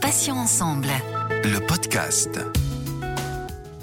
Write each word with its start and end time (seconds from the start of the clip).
Passions 0.00 0.34
ensemble. 0.34 0.88
Le 1.44 1.64
podcast. 1.64 2.40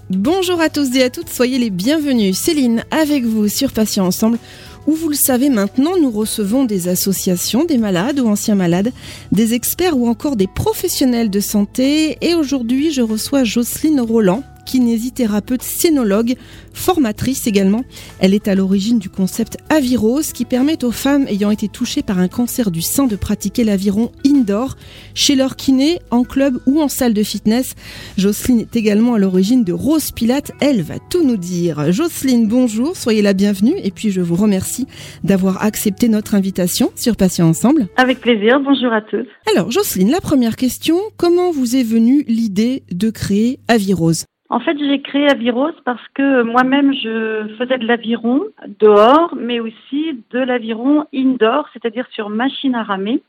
Bonjour 0.09 0.59
à 0.59 0.67
tous 0.67 0.93
et 0.97 1.03
à 1.03 1.09
toutes, 1.09 1.29
soyez 1.29 1.57
les 1.57 1.69
bienvenus. 1.69 2.37
Céline, 2.37 2.83
avec 2.91 3.23
vous 3.23 3.47
sur 3.47 3.71
Patients 3.71 4.05
Ensemble, 4.05 4.39
où 4.87 4.93
vous 4.93 5.07
le 5.07 5.15
savez 5.15 5.49
maintenant, 5.49 5.97
nous 5.97 6.11
recevons 6.11 6.65
des 6.65 6.89
associations, 6.89 7.63
des 7.63 7.77
malades 7.77 8.19
ou 8.19 8.27
anciens 8.27 8.55
malades, 8.55 8.91
des 9.31 9.53
experts 9.53 9.97
ou 9.97 10.09
encore 10.09 10.35
des 10.35 10.47
professionnels 10.47 11.29
de 11.29 11.39
santé. 11.39 12.17
Et 12.19 12.35
aujourd'hui, 12.35 12.91
je 12.91 13.01
reçois 13.01 13.45
Jocelyne 13.45 14.01
Roland, 14.01 14.43
kinésithérapeute 14.71 15.63
scénologue, 15.63 16.35
formatrice 16.73 17.45
également. 17.45 17.83
Elle 18.19 18.33
est 18.33 18.47
à 18.47 18.55
l'origine 18.55 18.99
du 18.99 19.09
concept 19.09 19.57
Avirose 19.69 20.31
qui 20.31 20.45
permet 20.45 20.85
aux 20.85 20.91
femmes 20.91 21.27
ayant 21.27 21.51
été 21.51 21.67
touchées 21.67 22.03
par 22.03 22.19
un 22.19 22.29
cancer 22.29 22.71
du 22.71 22.81
sein 22.81 23.05
de 23.05 23.17
pratiquer 23.17 23.65
l'aviron 23.65 24.11
indoor 24.25 24.77
chez 25.13 25.35
leur 25.35 25.57
kiné, 25.57 25.99
en 26.09 26.23
club 26.23 26.57
ou 26.65 26.81
en 26.81 26.87
salle 26.87 27.13
de 27.13 27.21
fitness. 27.21 27.75
Jocelyne 28.17 28.61
est 28.61 28.75
également 28.77 29.15
à 29.15 29.19
l'origine 29.19 29.65
de 29.65 29.73
Rose 29.73 30.11
Pilate. 30.11 30.53
Elle 30.61 30.81
va 30.81 30.99
tout 31.09 31.25
nous 31.25 31.37
dire. 31.37 31.91
Jocelyne, 31.91 32.47
bonjour, 32.47 32.95
soyez 32.95 33.21
la 33.21 33.33
bienvenue 33.33 33.75
et 33.83 33.91
puis 33.91 34.09
je 34.11 34.21
vous 34.21 34.35
remercie 34.35 34.87
d'avoir 35.25 35.63
accepté 35.63 36.07
notre 36.07 36.33
invitation 36.33 36.91
sur 36.95 37.17
Patients 37.17 37.49
Ensemble. 37.49 37.89
Avec 37.97 38.21
plaisir, 38.21 38.61
bonjour 38.61 38.93
à 38.93 39.01
tous. 39.01 39.27
Alors 39.53 39.69
Jocelyne, 39.69 40.11
la 40.11 40.21
première 40.21 40.55
question, 40.55 40.97
comment 41.17 41.51
vous 41.51 41.75
est 41.75 41.83
venue 41.83 42.23
l'idée 42.27 42.83
de 42.89 43.09
créer 43.09 43.59
Avirose? 43.67 44.23
En 44.51 44.59
fait, 44.59 44.77
j'ai 44.77 45.01
créé 45.01 45.29
Avirose 45.29 45.79
parce 45.85 46.05
que 46.13 46.43
moi-même, 46.43 46.93
je 46.93 47.55
faisais 47.57 47.77
de 47.77 47.87
l'aviron 47.87 48.41
dehors, 48.81 49.33
mais 49.39 49.61
aussi 49.61 50.19
de 50.31 50.39
l'aviron 50.39 51.05
indoor, 51.13 51.69
c'est-à-dire 51.71 52.05
sur 52.11 52.29
machine 52.29 52.75
à 52.75 52.83
ramer. 52.83 53.23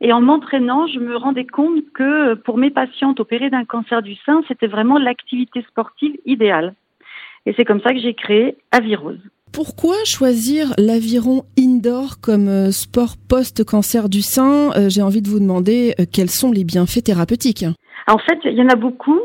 Et 0.00 0.12
en 0.12 0.20
m'entraînant, 0.20 0.86
je 0.86 1.00
me 1.00 1.16
rendais 1.16 1.46
compte 1.46 1.82
que 1.92 2.34
pour 2.34 2.58
mes 2.58 2.70
patientes 2.70 3.18
opérées 3.18 3.50
d'un 3.50 3.64
cancer 3.64 4.02
du 4.02 4.14
sein, 4.24 4.42
c'était 4.46 4.68
vraiment 4.68 4.98
l'activité 4.98 5.64
sportive 5.68 6.16
idéale. 6.24 6.74
Et 7.44 7.54
c'est 7.56 7.64
comme 7.64 7.80
ça 7.80 7.92
que 7.92 7.98
j'ai 7.98 8.14
créé 8.14 8.56
Avirose. 8.70 9.18
Pourquoi 9.52 9.96
choisir 10.04 10.74
l'aviron 10.78 11.42
indoor 11.58 12.20
comme 12.20 12.46
euh, 12.46 12.70
sport 12.70 13.16
post-cancer 13.28 14.08
du 14.08 14.22
sein? 14.22 14.70
Euh, 14.76 14.88
J'ai 14.88 15.02
envie 15.02 15.22
de 15.22 15.28
vous 15.28 15.40
demander 15.40 15.94
euh, 15.98 16.04
quels 16.12 16.30
sont 16.30 16.52
les 16.52 16.62
bienfaits 16.62 17.02
thérapeutiques? 17.02 17.64
En 18.06 18.18
fait, 18.18 18.38
il 18.44 18.52
y 18.52 18.62
en 18.62 18.68
a 18.68 18.76
beaucoup. 18.76 19.18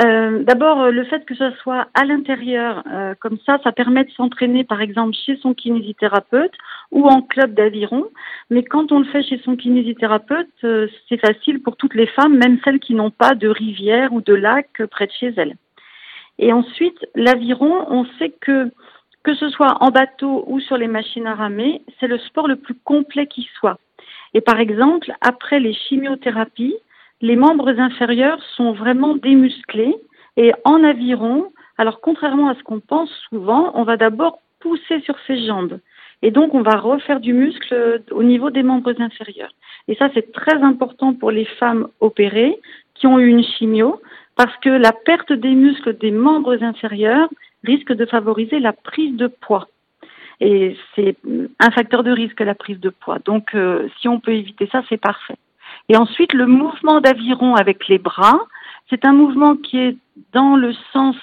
Euh, 0.00 0.42
D'abord, 0.44 0.80
euh, 0.80 0.90
le 0.90 1.04
fait 1.04 1.24
que 1.26 1.34
ce 1.34 1.50
soit 1.62 1.88
à 1.94 2.04
l'intérieur, 2.04 2.82
euh, 2.90 3.14
comme 3.20 3.38
ça, 3.44 3.58
ça 3.62 3.72
permet 3.72 4.04
de 4.04 4.10
s'entraîner, 4.12 4.64
par 4.64 4.80
exemple, 4.80 5.14
chez 5.14 5.36
son 5.36 5.52
kinésithérapeute 5.52 6.54
ou 6.90 7.06
en 7.06 7.20
club 7.20 7.52
d'aviron. 7.54 8.06
Mais 8.48 8.62
quand 8.62 8.90
on 8.90 9.00
le 9.00 9.04
fait 9.04 9.22
chez 9.22 9.38
son 9.44 9.56
kinésithérapeute, 9.56 10.48
c'est 11.08 11.18
facile 11.18 11.62
pour 11.62 11.76
toutes 11.76 11.94
les 11.94 12.06
femmes, 12.06 12.38
même 12.38 12.58
celles 12.64 12.80
qui 12.80 12.94
n'ont 12.94 13.10
pas 13.10 13.34
de 13.34 13.48
rivière 13.48 14.12
ou 14.12 14.22
de 14.22 14.34
lac 14.34 14.82
près 14.90 15.06
de 15.06 15.12
chez 15.12 15.34
elles. 15.36 15.56
Et 16.38 16.52
ensuite, 16.52 17.06
l'aviron, 17.14 17.86
on 17.90 18.06
sait 18.18 18.32
que 18.40 18.70
que 19.22 19.34
ce 19.34 19.48
soit 19.50 19.76
en 19.80 19.90
bateau 19.90 20.42
ou 20.48 20.58
sur 20.58 20.76
les 20.76 20.88
machines 20.88 21.28
à 21.28 21.36
ramer, 21.36 21.82
c'est 22.00 22.08
le 22.08 22.18
sport 22.18 22.48
le 22.48 22.56
plus 22.56 22.74
complet 22.74 23.28
qui 23.28 23.48
soit. 23.54 23.78
Et 24.34 24.40
par 24.40 24.58
exemple, 24.58 25.12
après 25.20 25.60
les 25.60 25.74
chimiothérapies, 25.74 26.74
les 27.22 27.36
membres 27.36 27.78
inférieurs 27.80 28.42
sont 28.56 28.72
vraiment 28.72 29.14
démusclés 29.14 29.94
et 30.36 30.52
en 30.64 30.82
aviron, 30.82 31.52
alors 31.78 32.00
contrairement 32.00 32.48
à 32.48 32.54
ce 32.56 32.62
qu'on 32.62 32.80
pense 32.80 33.10
souvent, 33.30 33.70
on 33.74 33.84
va 33.84 33.96
d'abord 33.96 34.40
pousser 34.60 35.00
sur 35.00 35.16
ses 35.26 35.46
jambes. 35.46 35.78
Et 36.22 36.30
donc, 36.30 36.54
on 36.54 36.62
va 36.62 36.76
refaire 36.76 37.20
du 37.20 37.32
muscle 37.32 38.02
au 38.12 38.22
niveau 38.22 38.50
des 38.50 38.62
membres 38.62 38.94
inférieurs. 39.00 39.52
Et 39.88 39.96
ça, 39.96 40.08
c'est 40.14 40.32
très 40.32 40.62
important 40.62 41.14
pour 41.14 41.32
les 41.32 41.44
femmes 41.44 41.88
opérées 42.00 42.60
qui 42.94 43.06
ont 43.08 43.18
eu 43.18 43.26
une 43.26 43.42
chimio, 43.42 44.00
parce 44.36 44.56
que 44.58 44.68
la 44.68 44.92
perte 44.92 45.32
des 45.32 45.50
muscles 45.50 45.98
des 45.98 46.12
membres 46.12 46.62
inférieurs 46.62 47.28
risque 47.64 47.92
de 47.92 48.06
favoriser 48.06 48.60
la 48.60 48.72
prise 48.72 49.16
de 49.16 49.26
poids. 49.26 49.68
Et 50.40 50.76
c'est 50.94 51.16
un 51.58 51.70
facteur 51.70 52.04
de 52.04 52.10
risque, 52.10 52.40
la 52.40 52.54
prise 52.54 52.80
de 52.80 52.90
poids. 52.90 53.18
Donc, 53.24 53.54
euh, 53.54 53.88
si 54.00 54.08
on 54.08 54.20
peut 54.20 54.32
éviter 54.32 54.68
ça, 54.70 54.82
c'est 54.88 55.00
parfait. 55.00 55.36
Et 55.88 55.96
ensuite, 55.96 56.32
le 56.32 56.46
mouvement 56.46 57.00
d'aviron 57.00 57.54
avec 57.54 57.88
les 57.88 57.98
bras, 57.98 58.40
c'est 58.88 59.04
un 59.04 59.12
mouvement 59.12 59.56
qui 59.56 59.78
est 59.78 59.96
dans 60.32 60.56
le 60.56 60.72
sens 60.92 61.16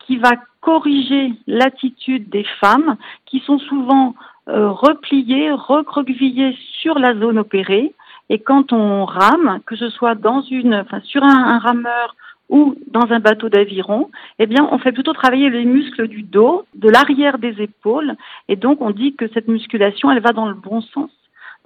qui 0.00 0.16
va 0.16 0.32
corriger 0.60 1.32
l'attitude 1.46 2.28
des 2.28 2.44
femmes 2.60 2.96
qui 3.26 3.40
sont 3.40 3.58
souvent 3.58 4.14
euh, 4.48 4.70
repliées, 4.70 5.50
recroquevillées 5.52 6.56
sur 6.80 6.98
la 6.98 7.14
zone 7.14 7.38
opérée. 7.38 7.94
Et 8.30 8.38
quand 8.38 8.72
on 8.72 9.04
rame, 9.04 9.60
que 9.66 9.76
ce 9.76 9.88
soit 9.90 10.14
dans 10.14 10.42
une, 10.42 10.74
enfin, 10.74 11.00
sur 11.00 11.22
un, 11.22 11.44
un 11.54 11.58
rameur 11.58 12.14
ou 12.48 12.76
dans 12.86 13.12
un 13.12 13.20
bateau 13.20 13.48
d'aviron, 13.48 14.10
eh 14.38 14.46
bien, 14.46 14.66
on 14.70 14.78
fait 14.78 14.92
plutôt 14.92 15.12
travailler 15.12 15.50
les 15.50 15.64
muscles 15.64 16.08
du 16.08 16.22
dos, 16.22 16.64
de 16.74 16.88
l'arrière 16.88 17.38
des 17.38 17.60
épaules, 17.60 18.16
et 18.48 18.56
donc 18.56 18.80
on 18.80 18.90
dit 18.90 19.14
que 19.14 19.28
cette 19.28 19.48
musculation, 19.48 20.10
elle 20.10 20.22
va 20.22 20.32
dans 20.32 20.48
le 20.48 20.54
bon 20.54 20.80
sens. 20.80 21.10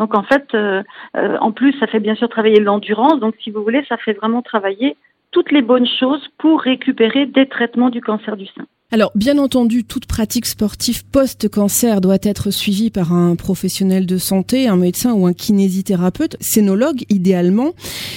Donc 0.02 0.16
en 0.16 0.24
fait, 0.24 0.52
euh, 0.54 0.82
euh, 1.16 1.38
en 1.40 1.52
plus, 1.52 1.78
ça 1.78 1.86
fait 1.86 2.00
bien 2.00 2.16
sûr 2.16 2.28
travailler 2.28 2.58
l'endurance. 2.58 3.20
Donc 3.20 3.36
si 3.40 3.52
vous 3.52 3.62
voulez, 3.62 3.84
ça 3.88 3.96
fait 3.98 4.14
vraiment 4.14 4.42
travailler 4.42 4.96
toutes 5.30 5.52
les 5.52 5.62
bonnes 5.62 5.86
choses 5.86 6.28
pour 6.38 6.60
récupérer 6.60 7.24
des 7.26 7.46
traitements 7.46 7.88
du 7.88 8.00
cancer 8.00 8.36
du 8.36 8.46
sein. 8.46 8.66
Alors, 8.94 9.10
bien 9.14 9.38
entendu, 9.38 9.84
toute 9.84 10.04
pratique 10.04 10.44
sportive 10.44 11.00
post-cancer 11.10 12.03
doit 12.03 12.20
être 12.22 12.50
suivie 12.50 12.91
par 12.91 13.14
un 13.14 13.36
professionnel 13.36 14.04
de 14.04 14.19
santé, 14.19 14.69
un 14.69 14.76
médecin 14.76 15.14
ou 15.14 15.26
un 15.26 15.32
kinésithérapeute, 15.32 16.36
scénologue 16.42 17.00
idéalement. 17.08 17.70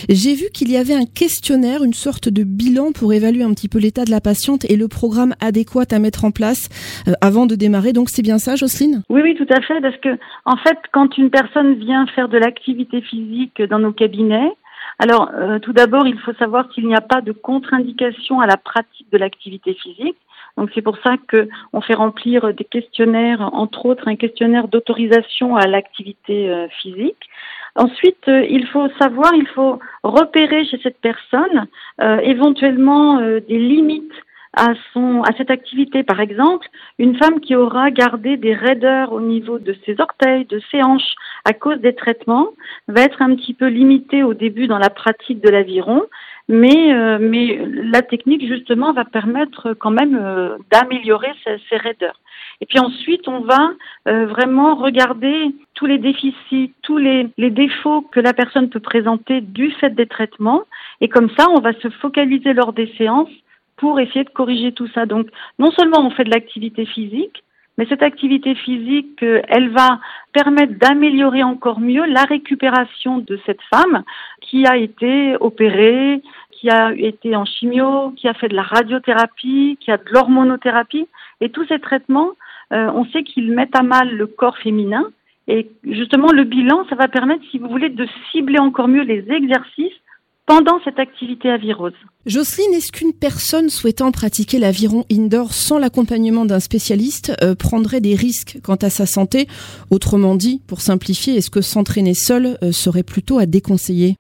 J'ai 0.10 0.36
vu 0.36 0.48
qu'il 0.54 0.70
y 0.70 0.76
avait 0.76 0.94
un 0.94 1.06
questionnaire, 1.06 1.86
une 1.86 1.94
sorte 1.94 2.28
de 2.28 2.44
bilan 2.44 2.92
pour 2.92 3.14
évaluer 3.14 3.44
un 3.44 3.54
petit 3.54 3.70
peu 3.70 3.80
l'état 3.80 4.04
de 4.04 4.12
la 4.12 4.20
patiente 4.20 4.70
et 4.70 4.76
le 4.76 4.90
programme 4.90 5.34
adéquat 5.40 5.86
à 5.92 6.00
mettre 6.00 6.26
en 6.26 6.32
place 6.32 6.68
euh, 7.08 7.14
avant 7.22 7.46
de 7.46 7.56
démarrer. 7.56 7.94
Donc, 7.94 8.10
c'est 8.10 8.22
bien 8.22 8.38
ça, 8.38 8.58
Jocelyne? 8.58 9.02
Oui, 9.08 9.22
oui, 9.24 9.34
tout 9.36 9.48
à 9.54 9.62
fait, 9.62 9.80
parce 9.80 9.98
que 10.00 10.20
en 10.44 10.58
fait, 10.58 10.78
quand 10.92 11.18
une 11.18 11.30
personne 11.30 11.76
vient 11.76 12.06
faire 12.08 12.28
de 12.28 12.38
l'activité 12.38 13.00
physique 13.00 13.62
dans 13.62 13.80
nos 13.80 13.94
cabinets, 13.94 14.52
alors, 15.00 15.30
euh, 15.36 15.60
tout 15.60 15.74
d'abord, 15.74 16.08
il 16.08 16.18
faut 16.20 16.34
savoir 16.34 16.70
qu'il 16.70 16.88
n'y 16.88 16.96
a 16.96 17.02
pas 17.02 17.22
de 17.22 17.32
contre-indication 17.32 18.40
à 18.40 18.48
la 18.48 18.58
pratique 18.58 19.08
de 19.12 19.18
l'activité 19.18 19.74
physique. 19.74 20.18
Donc 20.58 20.70
c'est 20.74 20.82
pour 20.82 20.98
ça 21.00 21.16
que 21.28 21.50
on 21.74 21.82
fait 21.82 21.94
remplir 21.94 22.54
des 22.54 22.64
questionnaires, 22.64 23.42
entre 23.54 23.86
autres 23.86 24.08
un 24.08 24.16
questionnaire 24.16 24.68
d'autorisation 24.68 25.56
à 25.56 25.68
l'activité 25.68 26.50
euh, 26.50 26.68
physique. 26.82 27.30
Ensuite, 27.76 28.28
euh, 28.30 28.46
il 28.50 28.66
faut 28.68 28.88
savoir, 29.00 29.34
il 29.36 29.48
faut 29.48 29.80
repérer 30.04 30.66
chez 30.66 30.80
cette 30.82 31.00
personne 31.02 31.68
euh, 32.02 32.20
éventuellement 32.20 33.20
des 33.20 33.60
limites 33.60 34.14
à 34.56 34.74
son 34.94 35.22
à 35.24 35.32
cette 35.38 35.52
activité. 35.52 36.04
Par 36.04 36.20
exemple, 36.20 36.68
une 37.00 37.18
femme 37.18 37.40
qui 37.40 37.56
aura 37.56 37.92
gardé 37.92 38.38
des 38.38 38.54
raideurs 38.54 39.14
au 39.14 39.22
niveau 39.22 39.60
de 39.60 39.76
ses 39.86 40.00
orteils, 40.00 40.46
de 40.46 40.62
ses 40.72 40.82
hanches 40.84 41.16
à 41.46 41.54
cause 41.54 41.80
des 41.80 41.96
traitements, 41.96 42.50
va 42.88 43.02
être 43.02 43.22
un 43.22 43.36
petit 43.36 43.54
peu 43.54 43.68
limitée 43.68 44.24
au 44.24 44.34
début 44.34 44.68
dans 44.68 44.80
la 44.80 44.90
pratique 44.90 45.42
de 45.42 45.50
l'aviron 45.50 46.04
mais, 46.48 46.94
euh, 46.94 47.18
mais 47.20 47.60
la 47.66 48.02
technique 48.02 48.48
justement 48.48 48.94
va 48.94 49.06
permettre 49.06 49.74
quand 49.74 49.90
même 49.90 50.18
euh, 50.22 50.58
d'améliorer 50.72 51.32
ces, 51.44 51.78
raideurs. 51.78 52.20
Et 52.62 52.66
puis 52.66 52.80
ensuite, 52.80 53.28
on 53.28 53.42
va 53.42 53.72
euh, 54.08 54.28
vraiment 54.28 54.76
regarder 54.76 55.56
tous 55.74 55.88
les 55.88 55.98
déficits, 55.98 56.74
tous 56.84 56.98
les, 56.98 57.28
les, 57.38 57.50
défauts 57.50 58.02
que 58.02 58.20
la 58.20 58.34
personne 58.34 58.70
peut 58.70 58.80
présenter 58.80 59.42
du 59.42 59.72
fait 59.72 59.90
des 59.90 60.06
traitements, 60.06 60.64
et 61.02 61.10
comme 61.10 61.30
ça, 61.38 61.48
on 61.50 61.60
va 61.60 61.74
se 61.74 61.90
focaliser 61.90 62.54
lors 62.54 62.74
des 62.74 62.94
séances 62.98 63.30
pour 63.78 64.00
essayer 64.00 64.24
de 64.24 64.30
corriger 64.30 64.72
tout 64.72 64.88
ça. 64.94 65.06
Donc, 65.06 65.28
non 65.60 65.72
seulement 65.72 66.06
on 66.06 66.12
fait 66.12 66.24
de 66.24 66.32
l'activité 66.32 66.86
physique, 66.86 67.44
mais 67.78 67.86
cette 67.88 68.04
activité 68.04 68.56
physique, 68.56 69.22
elle 69.22 69.70
va 69.70 70.00
permettre 70.32 70.80
d'améliorer 70.80 71.44
encore 71.44 71.80
mieux 71.80 72.06
la 72.06 72.24
récupération 72.24 73.18
de 73.18 73.38
cette 73.46 73.62
femme 73.64 74.04
qui 74.42 74.66
a 74.66 74.78
été 74.78 75.36
opérée, 75.42 76.22
qui 76.52 76.70
a 76.70 76.94
été 76.94 77.36
en 77.36 77.44
chimio, 77.44 78.12
qui 78.12 78.28
a 78.28 78.34
fait 78.34 78.48
de 78.48 78.56
la 78.56 78.64
radiothérapie, 78.64 79.78
qui 79.82 79.92
a 79.92 79.98
de 79.98 80.10
l'hormonothérapie. 80.10 81.08
Et 81.42 81.50
tous 81.50 81.66
ces 81.68 81.80
traitements, 81.80 82.32
euh, 82.72 82.90
on 82.94 83.06
sait 83.06 83.24
qu'ils 83.24 83.52
mettent 83.52 83.76
à 83.76 83.84
mal 83.84 84.16
le 84.16 84.28
corps 84.28 84.58
féminin. 84.58 85.06
Et 85.48 85.70
justement, 85.84 86.32
le 86.32 86.44
bilan, 86.44 86.86
ça 86.90 86.96
va 86.96 87.08
permettre, 87.08 87.44
si 87.52 87.60
vous 87.60 87.68
voulez, 87.68 87.90
de 87.90 88.08
cibler 88.32 88.60
encore 88.60 88.88
mieux 88.88 89.04
les 89.04 89.30
exercices 89.30 90.00
pendant 90.46 90.80
cette 90.84 91.00
activité 91.00 91.50
avirose. 91.50 91.94
Jocelyne, 92.26 92.74
est-ce 92.74 92.92
qu'une 92.92 93.14
personne 93.14 93.70
souhaitant 93.70 94.12
pratiquer 94.12 94.60
l'aviron 94.60 95.06
indoor 95.12 95.54
sans 95.54 95.80
l'accompagnement 95.80 96.46
d'un 96.46 96.60
spécialiste 96.60 97.36
euh, 97.44 97.56
prendrait 97.56 98.02
des 98.02 98.16
risques 98.16 98.60
quant 98.64 98.76
à 98.76 98.90
sa 98.90 99.06
santé? 99.06 99.48
Autrement 99.92 100.36
dit, 100.36 100.62
pour 100.68 100.82
simplifier, 100.82 101.36
est-ce 101.36 101.50
que 101.50 101.62
s'entraîner 101.62 102.14
seul 102.14 102.58
euh, 102.64 102.72
serait 102.72 103.04
plutôt 103.04 103.40
à 103.40 103.46
déconseiller? 103.46 104.16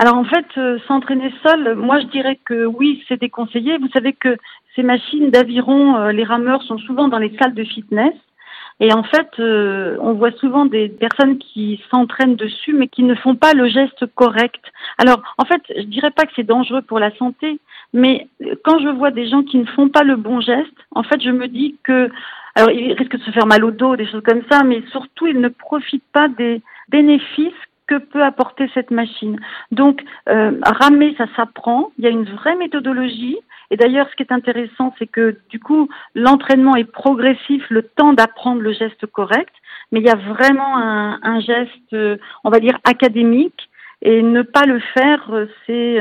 Alors 0.00 0.16
en 0.16 0.24
fait, 0.24 0.46
euh, 0.56 0.78
s'entraîner 0.88 1.30
seul, 1.46 1.74
moi 1.74 2.00
je 2.00 2.06
dirais 2.06 2.38
que 2.46 2.64
oui, 2.64 3.04
c'est 3.06 3.20
déconseillé. 3.20 3.76
Vous 3.76 3.90
savez 3.92 4.14
que 4.14 4.34
ces 4.74 4.82
machines 4.82 5.30
d'aviron, 5.30 5.96
euh, 5.96 6.10
les 6.10 6.24
rameurs 6.24 6.62
sont 6.62 6.78
souvent 6.78 7.08
dans 7.08 7.18
les 7.18 7.36
salles 7.38 7.52
de 7.52 7.64
fitness. 7.64 8.14
Et 8.80 8.92
en 8.94 9.02
fait, 9.02 9.28
euh, 9.38 9.98
on 10.00 10.14
voit 10.14 10.32
souvent 10.32 10.64
des 10.64 10.88
personnes 10.88 11.36
qui 11.38 11.82
s'entraînent 11.90 12.36
dessus, 12.36 12.72
mais 12.72 12.88
qui 12.88 13.02
ne 13.02 13.14
font 13.14 13.36
pas 13.36 13.52
le 13.52 13.68
geste 13.68 14.06
correct. 14.14 14.64
Alors, 14.96 15.20
en 15.36 15.44
fait, 15.44 15.60
je 15.76 15.82
dirais 15.82 16.10
pas 16.10 16.24
que 16.24 16.32
c'est 16.34 16.44
dangereux 16.44 16.80
pour 16.80 16.98
la 16.98 17.14
santé, 17.16 17.60
mais 17.92 18.28
quand 18.64 18.78
je 18.78 18.88
vois 18.88 19.10
des 19.10 19.28
gens 19.28 19.42
qui 19.42 19.58
ne 19.58 19.66
font 19.66 19.90
pas 19.90 20.02
le 20.02 20.16
bon 20.16 20.40
geste, 20.40 20.72
en 20.92 21.02
fait, 21.02 21.20
je 21.22 21.30
me 21.30 21.46
dis 21.46 21.76
que, 21.84 22.10
alors, 22.54 22.70
ils 22.70 22.94
risquent 22.94 23.18
de 23.18 23.22
se 23.22 23.30
faire 23.32 23.46
mal 23.46 23.64
au 23.64 23.70
dos, 23.70 23.96
des 23.96 24.06
choses 24.06 24.22
comme 24.24 24.42
ça, 24.50 24.62
mais 24.64 24.82
surtout, 24.90 25.26
ils 25.26 25.40
ne 25.40 25.48
profitent 25.48 26.02
pas 26.12 26.28
des 26.28 26.62
bénéfices 26.88 27.52
que 27.90 27.98
peut 27.98 28.22
apporter 28.22 28.70
cette 28.72 28.92
machine. 28.92 29.40
Donc, 29.72 30.02
euh, 30.28 30.52
ramer, 30.62 31.14
ça 31.18 31.26
s'apprend. 31.34 31.90
Il 31.98 32.04
y 32.04 32.06
a 32.06 32.10
une 32.10 32.24
vraie 32.24 32.54
méthodologie. 32.54 33.36
Et 33.72 33.76
d'ailleurs, 33.76 34.08
ce 34.10 34.16
qui 34.16 34.22
est 34.22 34.32
intéressant, 34.32 34.94
c'est 34.98 35.08
que 35.08 35.36
du 35.48 35.58
coup, 35.58 35.88
l'entraînement 36.14 36.76
est 36.76 36.90
progressif, 36.90 37.64
le 37.68 37.82
temps 37.82 38.12
d'apprendre 38.12 38.62
le 38.62 38.72
geste 38.72 39.06
correct. 39.06 39.52
Mais 39.90 39.98
il 39.98 40.06
y 40.06 40.10
a 40.10 40.14
vraiment 40.14 40.76
un, 40.76 41.40
geste, 41.40 41.92
euh, 41.92 42.16
on 42.44 42.50
va 42.50 42.60
dire, 42.60 42.78
académique. 42.84 43.68
Et 44.02 44.22
ne 44.22 44.42
pas 44.42 44.64
le 44.66 44.80
faire, 44.94 45.28
euh, 45.30 45.46
c'est, 45.66 45.98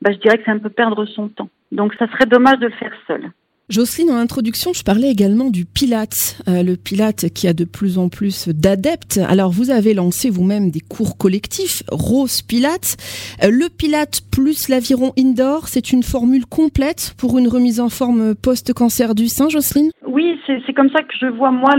bah, 0.00 0.12
je 0.12 0.18
dirais 0.18 0.38
que 0.38 0.44
c'est 0.44 0.52
un 0.52 0.58
peu 0.58 0.70
perdre 0.70 1.04
son 1.06 1.28
temps. 1.28 1.50
Donc, 1.72 1.92
ça 1.98 2.06
serait 2.06 2.26
dommage 2.26 2.60
de 2.60 2.66
le 2.66 2.72
faire 2.72 2.94
seul. 3.08 3.30
Jocelyne, 3.68 4.12
en 4.12 4.16
introduction, 4.16 4.72
je 4.72 4.84
parlais 4.84 5.10
également 5.10 5.50
du 5.50 5.64
Pilate, 5.64 6.40
euh, 6.46 6.62
le 6.62 6.76
Pilate 6.76 7.30
qui 7.30 7.48
a 7.48 7.52
de 7.52 7.64
plus 7.64 7.98
en 7.98 8.08
plus 8.08 8.48
d'adeptes. 8.48 9.18
Alors, 9.28 9.50
vous 9.50 9.72
avez 9.72 9.92
lancé 9.92 10.30
vous-même 10.30 10.70
des 10.70 10.78
cours 10.78 11.18
collectifs, 11.18 11.82
Rose 11.90 12.42
Pilate. 12.42 12.96
Euh, 13.42 13.50
le 13.50 13.68
Pilate 13.68 14.20
plus 14.30 14.68
l'aviron 14.68 15.12
indoor, 15.18 15.66
c'est 15.66 15.90
une 15.90 16.04
formule 16.04 16.46
complète 16.46 17.16
pour 17.18 17.38
une 17.38 17.48
remise 17.48 17.80
en 17.80 17.88
forme 17.88 18.36
post-cancer 18.36 19.16
du 19.16 19.26
sein, 19.26 19.48
Jocelyne? 19.48 19.90
Oui, 20.06 20.38
c'est 20.46 20.72
comme 20.72 20.90
ça 20.90 21.02
que 21.02 21.14
je 21.20 21.26
vois, 21.26 21.50
moi, 21.50 21.74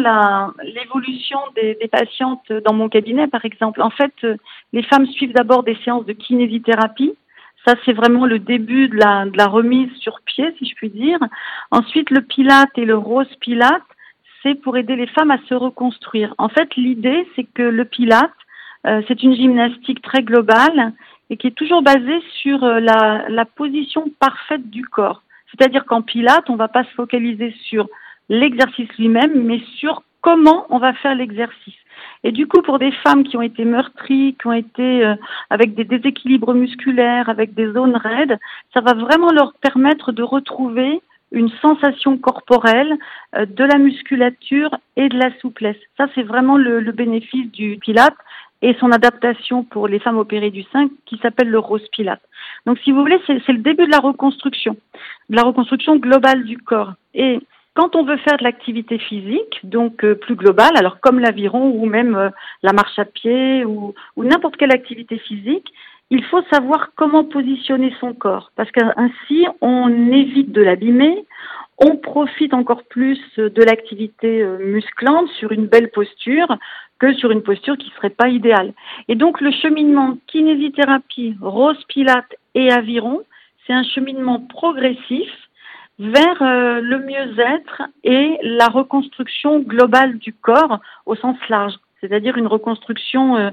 l'évolution 0.65 1.39
des, 1.55 1.77
des 1.79 1.87
patientes 1.87 2.51
dans 2.65 2.73
mon 2.73 2.89
cabinet, 2.89 3.27
par 3.27 3.45
exemple. 3.45 3.81
En 3.81 3.91
fait, 3.91 4.11
euh, 4.25 4.35
les 4.73 4.83
femmes 4.83 5.07
suivent 5.07 5.33
d'abord 5.33 5.63
des 5.63 5.77
séances 5.85 6.05
de 6.05 6.11
kinésithérapie 6.11 7.13
ça, 7.67 7.75
c'est 7.83 7.93
vraiment 7.93 8.25
le 8.25 8.39
début 8.39 8.87
de 8.87 8.95
la, 8.95 9.47
remise 9.47 9.91
sur 9.99 10.21
pied, 10.21 10.55
si 10.57 10.65
je 10.65 10.75
puis 10.75 10.89
dire. 10.89 11.19
Ensuite, 11.71 12.09
le 12.11 12.21
pilate 12.21 12.69
et 12.77 12.85
le 12.85 12.97
rose 12.97 13.33
pilate, 13.41 13.83
c'est 14.41 14.55
pour 14.55 14.77
aider 14.77 14.95
les 14.95 15.07
femmes 15.07 15.31
à 15.31 15.39
se 15.49 15.53
reconstruire. 15.53 16.33
En 16.37 16.47
fait, 16.47 16.75
l'idée, 16.77 17.27
c'est 17.35 17.43
que 17.43 17.63
le 17.63 17.83
pilate, 17.83 18.31
euh, 18.85 19.01
c'est 19.07 19.21
une 19.21 19.35
gymnastique 19.35 20.01
très 20.01 20.23
globale 20.23 20.93
et 21.29 21.35
qui 21.35 21.47
est 21.47 21.51
toujours 21.51 21.81
basée 21.81 22.21
sur 22.41 22.63
euh, 22.63 22.79
la, 22.79 23.25
la 23.27 23.43
position 23.43 24.09
parfaite 24.19 24.69
du 24.69 24.85
corps. 24.85 25.23
C'est-à-dire 25.51 25.85
qu'en 25.85 26.01
pilate, 26.01 26.49
on 26.49 26.53
ne 26.53 26.57
va 26.57 26.69
pas 26.69 26.85
se 26.85 26.91
focaliser 26.91 27.53
sur 27.65 27.87
l'exercice 28.29 28.89
lui-même, 28.97 29.43
mais 29.43 29.61
sur 29.77 30.03
comment 30.21 30.65
on 30.69 30.77
va 30.77 30.93
faire 30.93 31.15
l'exercice. 31.15 31.75
Et 32.23 32.31
du 32.31 32.47
coup, 32.47 32.61
pour 32.61 32.79
des 32.79 32.91
femmes 33.03 33.23
qui 33.23 33.37
ont 33.37 33.41
été 33.41 33.65
meurtries, 33.65 34.35
qui 34.39 34.47
ont 34.47 34.53
été 34.53 35.05
euh, 35.05 35.15
avec 35.49 35.75
des 35.75 35.83
déséquilibres 35.83 36.53
musculaires, 36.53 37.29
avec 37.29 37.53
des 37.53 37.71
zones 37.71 37.95
raides, 37.95 38.37
ça 38.73 38.81
va 38.81 38.93
vraiment 38.93 39.31
leur 39.31 39.53
permettre 39.61 40.11
de 40.11 40.23
retrouver 40.23 41.01
une 41.31 41.49
sensation 41.61 42.17
corporelle, 42.17 42.97
euh, 43.35 43.45
de 43.45 43.63
la 43.63 43.77
musculature 43.77 44.71
et 44.95 45.09
de 45.09 45.17
la 45.17 45.37
souplesse. 45.39 45.77
Ça, 45.97 46.07
c'est 46.15 46.23
vraiment 46.23 46.57
le, 46.57 46.79
le, 46.79 46.91
bénéfice 46.91 47.51
du 47.51 47.77
pilate 47.79 48.15
et 48.61 48.75
son 48.79 48.91
adaptation 48.91 49.63
pour 49.63 49.87
les 49.87 49.99
femmes 49.99 50.17
opérées 50.17 50.51
du 50.51 50.63
sein 50.71 50.89
qui 51.05 51.17
s'appelle 51.17 51.49
le 51.49 51.59
rose 51.59 51.85
pilate. 51.91 52.21
Donc, 52.65 52.79
si 52.79 52.91
vous 52.91 53.01
voulez, 53.01 53.19
c'est 53.27 53.47
le 53.49 53.59
début 53.59 53.85
de 53.85 53.91
la 53.91 53.99
reconstruction, 53.99 54.77
de 55.29 55.35
la 55.35 55.43
reconstruction 55.43 55.97
globale 55.97 56.43
du 56.43 56.57
corps. 56.57 56.93
Et 57.13 57.39
quand 57.77 57.95
on 57.95 58.03
veut 58.03 58.17
faire 58.17 58.37
de 58.37 58.43
l'activité 58.43 58.97
physique, 58.97 59.59
donc 59.63 60.03
euh, 60.03 60.15
plus 60.15 60.33
globale, 60.33 60.75
alors 60.77 60.99
comme 60.99 61.19
l'aviron 61.19 61.69
ou 61.75 61.85
même 61.85 62.15
euh, 62.15 62.29
la 62.63 62.73
marche 62.73 62.97
à 62.97 63.05
pied 63.05 63.65
ou, 63.65 63.93
n'importe 64.17 64.57
quelle 64.57 64.73
activité 64.73 65.19
physique, 65.19 65.71
il 66.09 66.23
faut 66.23 66.41
savoir 66.51 66.89
comment 66.95 67.23
positionner 67.23 67.93
son 67.99 68.13
corps, 68.13 68.51
parce 68.55 68.71
qu'ainsi 68.71 69.45
on 69.61 70.11
évite 70.11 70.51
de 70.51 70.63
l'abîmer, 70.63 71.23
on 71.77 71.97
profite 71.97 72.55
encore 72.55 72.81
plus 72.81 73.19
de 73.37 73.61
l'activité 73.61 74.41
euh, 74.41 74.57
musclante 74.57 75.29
sur 75.37 75.51
une 75.51 75.67
belle 75.67 75.91
posture 75.91 76.57
que 76.97 77.13
sur 77.13 77.29
une 77.29 77.43
posture 77.43 77.77
qui 77.77 77.89
ne 77.89 77.95
serait 77.97 78.09
pas 78.09 78.29
idéale. 78.29 78.73
Et 79.07 79.13
donc 79.13 79.39
le 79.39 79.51
cheminement 79.51 80.17
kinésithérapie, 80.25 81.35
rose 81.39 81.83
pilate 81.89 82.37
et 82.55 82.71
aviron, 82.71 83.21
c'est 83.67 83.73
un 83.73 83.83
cheminement 83.83 84.39
progressif 84.39 85.29
vers 85.99 86.41
euh, 86.41 86.79
le 86.81 86.99
mieux-être 86.99 87.83
et 88.03 88.37
la 88.43 88.67
reconstruction 88.67 89.59
globale 89.59 90.17
du 90.17 90.33
corps 90.33 90.79
au 91.05 91.15
sens 91.15 91.37
large, 91.49 91.73
c'est-à-dire 92.01 92.37
une 92.37 92.47
reconstruction 92.47 93.35
euh, 93.37 93.49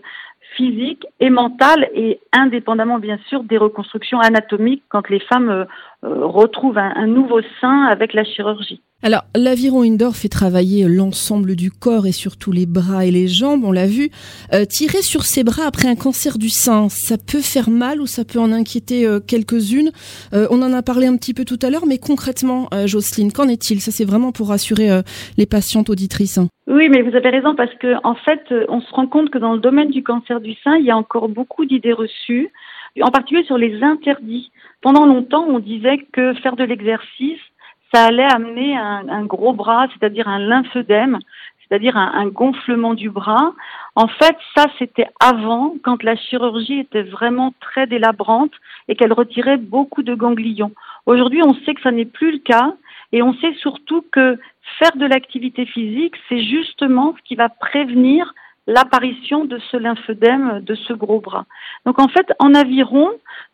physique 0.56 1.06
et 1.20 1.30
mentale 1.30 1.88
et 1.94 2.20
indépendamment 2.32 2.98
bien 2.98 3.18
sûr 3.28 3.42
des 3.44 3.58
reconstructions 3.58 4.20
anatomiques 4.20 4.84
quand 4.88 5.08
les 5.08 5.20
femmes 5.20 5.66
euh, 6.04 6.26
retrouvent 6.26 6.78
un 6.78 7.06
nouveau 7.06 7.40
sein 7.60 7.84
avec 7.84 8.12
la 8.12 8.24
chirurgie. 8.24 8.80
Alors, 9.06 9.24
l'aviron 9.36 9.82
indoor 9.82 10.16
fait 10.16 10.30
travailler 10.30 10.88
l'ensemble 10.88 11.56
du 11.56 11.70
corps 11.70 12.06
et 12.06 12.12
surtout 12.12 12.52
les 12.52 12.64
bras 12.64 13.04
et 13.04 13.10
les 13.10 13.28
jambes, 13.28 13.62
on 13.62 13.70
l'a 13.70 13.86
vu. 13.86 14.08
Euh, 14.54 14.64
tirer 14.64 15.02
sur 15.02 15.24
ses 15.24 15.44
bras 15.44 15.66
après 15.66 15.88
un 15.88 15.94
cancer 15.94 16.38
du 16.38 16.48
sein, 16.48 16.88
ça 16.88 17.16
peut 17.18 17.42
faire 17.42 17.68
mal 17.68 18.00
ou 18.00 18.06
ça 18.06 18.24
peut 18.24 18.38
en 18.38 18.50
inquiéter 18.50 19.06
euh, 19.06 19.20
quelques-unes. 19.20 19.90
Euh, 20.32 20.46
on 20.50 20.62
en 20.62 20.72
a 20.72 20.80
parlé 20.82 21.06
un 21.06 21.18
petit 21.18 21.34
peu 21.34 21.44
tout 21.44 21.58
à 21.60 21.68
l'heure, 21.68 21.84
mais 21.86 21.98
concrètement, 21.98 22.70
Jocelyne, 22.86 23.30
qu'en 23.30 23.46
est-il? 23.46 23.80
Ça, 23.82 23.90
c'est 23.90 24.06
vraiment 24.06 24.32
pour 24.32 24.48
rassurer 24.48 24.88
les 25.36 25.44
patientes 25.44 25.90
auditrices. 25.90 26.38
Hein. 26.38 26.48
Oui, 26.66 26.88
mais 26.88 27.02
vous 27.02 27.14
avez 27.14 27.28
raison 27.28 27.54
parce 27.54 27.74
que 27.74 27.96
en 28.04 28.14
fait, 28.14 28.42
on 28.70 28.80
se 28.80 28.90
rend 28.94 29.06
compte 29.06 29.28
que 29.28 29.38
dans 29.38 29.52
le 29.52 29.60
domaine 29.60 29.90
du 29.90 30.02
cancer 30.02 30.40
du 30.40 30.54
sein, 30.64 30.76
il 30.76 30.86
y 30.86 30.90
a 30.90 30.96
encore 30.96 31.28
beaucoup 31.28 31.66
d'idées 31.66 31.92
reçues, 31.92 32.50
en 33.02 33.10
particulier 33.10 33.44
sur 33.44 33.58
les 33.58 33.82
interdits. 33.82 34.50
Pendant 34.84 35.06
longtemps, 35.06 35.46
on 35.48 35.60
disait 35.60 36.06
que 36.12 36.34
faire 36.34 36.56
de 36.56 36.64
l'exercice 36.64 37.40
ça 37.94 38.06
allait 38.06 38.24
amener 38.24 38.76
un, 38.76 39.24
gros 39.24 39.52
bras, 39.52 39.86
c'est-à-dire 39.92 40.26
un 40.26 40.40
lymphœdème, 40.40 41.20
c'est-à-dire 41.60 41.96
un, 41.96 42.26
gonflement 42.26 42.94
du 42.94 43.08
bras. 43.08 43.52
En 43.94 44.08
fait, 44.08 44.36
ça, 44.56 44.66
c'était 44.80 45.06
avant, 45.20 45.74
quand 45.84 46.02
la 46.02 46.16
chirurgie 46.16 46.80
était 46.80 47.04
vraiment 47.04 47.54
très 47.60 47.86
délabrante 47.86 48.50
et 48.88 48.96
qu'elle 48.96 49.12
retirait 49.12 49.58
beaucoup 49.58 50.02
de 50.02 50.16
ganglions. 50.16 50.72
Aujourd'hui, 51.06 51.40
on 51.44 51.54
sait 51.64 51.74
que 51.74 51.82
ça 51.82 51.92
n'est 51.92 52.04
plus 52.04 52.32
le 52.32 52.38
cas 52.38 52.74
et 53.12 53.22
on 53.22 53.32
sait 53.34 53.54
surtout 53.60 54.04
que 54.10 54.40
faire 54.80 54.96
de 54.96 55.06
l'activité 55.06 55.64
physique, 55.64 56.14
c'est 56.28 56.42
justement 56.42 57.14
ce 57.16 57.22
qui 57.22 57.36
va 57.36 57.48
prévenir 57.48 58.34
l'apparition 58.66 59.44
de 59.44 59.58
ce 59.70 59.76
lymphœdème, 59.76 60.60
de 60.60 60.74
ce 60.74 60.92
gros 60.92 61.20
bras. 61.20 61.46
Donc 61.84 61.98
en 61.98 62.08
fait, 62.08 62.32
en 62.38 62.54
aviron, 62.54 63.10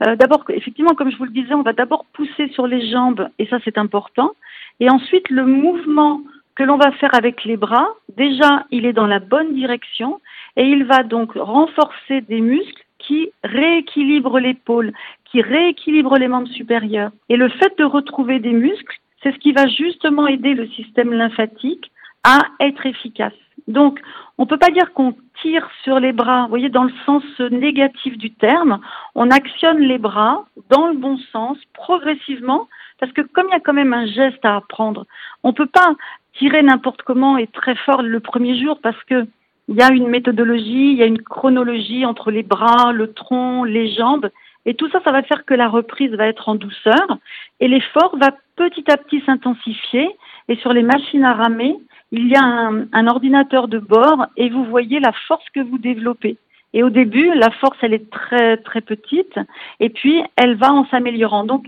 euh, 0.06 0.16
d'abord, 0.16 0.44
effectivement, 0.50 0.94
comme 0.94 1.10
je 1.10 1.16
vous 1.16 1.24
le 1.24 1.30
disais, 1.30 1.54
on 1.54 1.62
va 1.62 1.72
d'abord 1.72 2.04
pousser 2.12 2.48
sur 2.48 2.66
les 2.66 2.90
jambes, 2.90 3.28
et 3.38 3.46
ça 3.46 3.58
c'est 3.64 3.78
important, 3.78 4.32
et 4.78 4.88
ensuite 4.88 5.28
le 5.30 5.44
mouvement 5.44 6.20
que 6.54 6.62
l'on 6.62 6.76
va 6.76 6.92
faire 6.92 7.14
avec 7.14 7.44
les 7.44 7.56
bras, 7.56 7.88
déjà, 8.16 8.66
il 8.70 8.86
est 8.86 8.92
dans 8.92 9.06
la 9.06 9.18
bonne 9.18 9.54
direction, 9.54 10.20
et 10.56 10.64
il 10.64 10.84
va 10.84 11.02
donc 11.02 11.32
renforcer 11.34 12.20
des 12.22 12.40
muscles 12.40 12.84
qui 12.98 13.30
rééquilibrent 13.42 14.38
l'épaule, 14.38 14.92
qui 15.24 15.40
rééquilibrent 15.42 16.18
les 16.18 16.28
membres 16.28 16.48
supérieurs. 16.48 17.12
Et 17.28 17.36
le 17.36 17.48
fait 17.48 17.76
de 17.78 17.84
retrouver 17.84 18.40
des 18.40 18.52
muscles, 18.52 18.96
c'est 19.22 19.32
ce 19.32 19.38
qui 19.38 19.52
va 19.52 19.66
justement 19.68 20.26
aider 20.26 20.54
le 20.54 20.68
système 20.68 21.12
lymphatique 21.12 21.90
à 22.24 22.40
être 22.60 22.84
efficace. 22.86 23.32
Donc, 23.70 24.00
on 24.36 24.44
ne 24.44 24.48
peut 24.48 24.58
pas 24.58 24.70
dire 24.70 24.92
qu'on 24.92 25.14
tire 25.42 25.68
sur 25.84 26.00
les 26.00 26.12
bras, 26.12 26.42
vous 26.42 26.48
voyez, 26.48 26.68
dans 26.68 26.84
le 26.84 26.92
sens 27.06 27.22
négatif 27.50 28.18
du 28.18 28.32
terme. 28.32 28.80
On 29.14 29.30
actionne 29.30 29.78
les 29.78 29.98
bras 29.98 30.44
dans 30.70 30.88
le 30.88 30.96
bon 30.96 31.18
sens, 31.32 31.56
progressivement, 31.72 32.68
parce 32.98 33.12
que 33.12 33.22
comme 33.22 33.46
il 33.48 33.52
y 33.52 33.56
a 33.56 33.60
quand 33.60 33.72
même 33.72 33.94
un 33.94 34.06
geste 34.06 34.44
à 34.44 34.56
apprendre, 34.56 35.06
on 35.44 35.48
ne 35.48 35.54
peut 35.54 35.66
pas 35.66 35.94
tirer 36.38 36.62
n'importe 36.62 37.02
comment 37.02 37.38
et 37.38 37.46
très 37.46 37.74
fort 37.76 38.02
le 38.02 38.20
premier 38.20 38.60
jour 38.60 38.78
parce 38.82 39.02
que 39.04 39.26
il 39.68 39.76
y 39.76 39.82
a 39.82 39.92
une 39.92 40.08
méthodologie, 40.08 40.92
il 40.92 40.98
y 40.98 41.02
a 41.02 41.06
une 41.06 41.22
chronologie 41.22 42.04
entre 42.04 42.32
les 42.32 42.42
bras, 42.42 42.92
le 42.92 43.12
tronc, 43.12 43.62
les 43.62 43.94
jambes. 43.94 44.28
Et 44.66 44.74
tout 44.74 44.90
ça, 44.90 45.00
ça 45.04 45.12
va 45.12 45.22
faire 45.22 45.44
que 45.44 45.54
la 45.54 45.68
reprise 45.68 46.10
va 46.12 46.26
être 46.26 46.48
en 46.48 46.56
douceur 46.56 47.18
et 47.60 47.68
l'effort 47.68 48.16
va 48.18 48.30
petit 48.56 48.90
à 48.90 48.96
petit 48.96 49.22
s'intensifier. 49.24 50.10
Et 50.48 50.56
sur 50.56 50.72
les 50.72 50.82
machines 50.82 51.24
à 51.24 51.34
ramer, 51.34 51.76
il 52.12 52.28
y 52.28 52.34
a 52.34 52.42
un, 52.42 53.06
ordinateur 53.06 53.68
de 53.68 53.78
bord 53.78 54.26
et 54.36 54.50
vous 54.50 54.64
voyez 54.64 55.00
la 55.00 55.12
force 55.12 55.44
que 55.54 55.60
vous 55.60 55.78
développez. 55.78 56.36
Et 56.72 56.82
au 56.82 56.90
début, 56.90 57.32
la 57.34 57.50
force, 57.50 57.78
elle 57.82 57.94
est 57.94 58.10
très 58.10 58.56
très 58.58 58.80
petite, 58.80 59.38
et 59.80 59.90
puis 59.90 60.22
elle 60.36 60.56
va 60.56 60.72
en 60.72 60.86
s'améliorant. 60.86 61.44
Donc, 61.44 61.66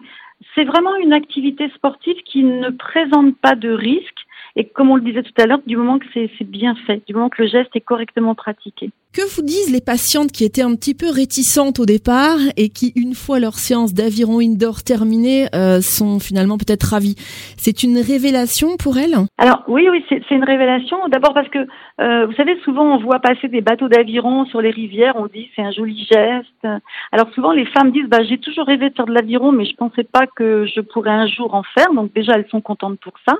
c'est 0.54 0.64
vraiment 0.64 0.94
une 0.96 1.12
activité 1.12 1.68
sportive 1.70 2.22
qui 2.25 2.44
ne 2.44 2.70
présente 2.70 3.37
pas 3.38 3.54
de 3.54 3.70
risque 3.70 4.21
et 4.56 4.66
comme 4.66 4.90
on 4.90 4.97
le 4.97 5.02
disait 5.02 5.23
tout 5.23 5.32
à 5.40 5.47
l'heure, 5.47 5.61
du 5.66 5.76
moment 5.76 5.99
que 5.99 6.06
c'est 6.14 6.28
bien 6.44 6.75
fait, 6.87 7.02
du 7.06 7.14
moment 7.14 7.28
que 7.28 7.42
le 7.42 7.49
geste 7.49 7.71
est 7.75 7.80
correctement 7.80 8.35
pratiqué. 8.35 8.90
Que 9.12 9.23
vous 9.35 9.42
disent 9.42 9.71
les 9.71 9.82
patientes 9.82 10.32
qui 10.32 10.44
étaient 10.44 10.62
un 10.62 10.75
petit 10.75 10.94
peu 10.94 11.11
réticentes 11.11 11.78
au 11.78 11.85
départ 11.85 12.38
et 12.56 12.71
qui, 12.71 12.94
une 12.97 13.14
fois 13.14 13.40
leur 13.40 13.54
séance 13.54 13.92
d'aviron 13.92 14.40
indoor 14.40 14.82
terminée, 14.82 15.49
euh, 15.54 15.82
sont 15.82 16.18
finalement 16.18 16.56
peut-être 16.56 16.85
ravies? 16.85 17.16
C'est 17.59 17.82
une 17.82 17.99
révélation 17.99 18.76
pour 18.78 18.97
elles? 18.97 19.14
Alors 19.37 19.64
oui, 19.68 19.87
oui, 19.90 20.02
c'est 20.09 20.30
une 20.30 20.44
révélation. 20.44 20.97
D'abord 21.09 21.35
parce 21.35 21.49
que, 21.49 21.66
euh, 22.00 22.26
vous 22.26 22.32
savez, 22.35 22.59
souvent 22.64 22.97
on 22.97 23.02
voit 23.02 23.21
passer 23.21 23.49
des 23.49 23.61
bateaux 23.61 23.88
d'aviron 23.88 24.47
sur 24.47 24.62
les 24.62 24.71
rivières, 24.71 25.16
on 25.16 25.26
dit 25.26 25.50
c'est 25.54 25.62
un 25.62 25.73
joli 25.73 26.06
geste. 26.11 26.66
Alors 27.12 27.28
souvent 27.35 27.52
les 27.52 27.66
femmes 27.66 27.92
disent, 27.92 28.09
bah, 28.09 28.23
j'ai 28.23 28.38
toujours 28.38 28.66
rêvé 28.66 28.88
de 28.88 28.94
faire 28.94 29.06
de 29.06 29.12
l'aviron, 29.12 29.52
mais 29.52 29.66
je 29.66 29.76
pensais 29.76 30.04
pas 30.04 30.26
que 30.26 30.66
je 30.75 30.80
pourrais 30.80 31.11
un 31.11 31.26
jour 31.26 31.54
en 31.54 31.62
faire. 31.62 31.92
Donc 31.92 32.12
déjà, 32.14 32.32
elles 32.35 32.49
sont 32.50 32.61
contentes 32.61 32.99
pour 33.00 33.14
ça. 33.26 33.35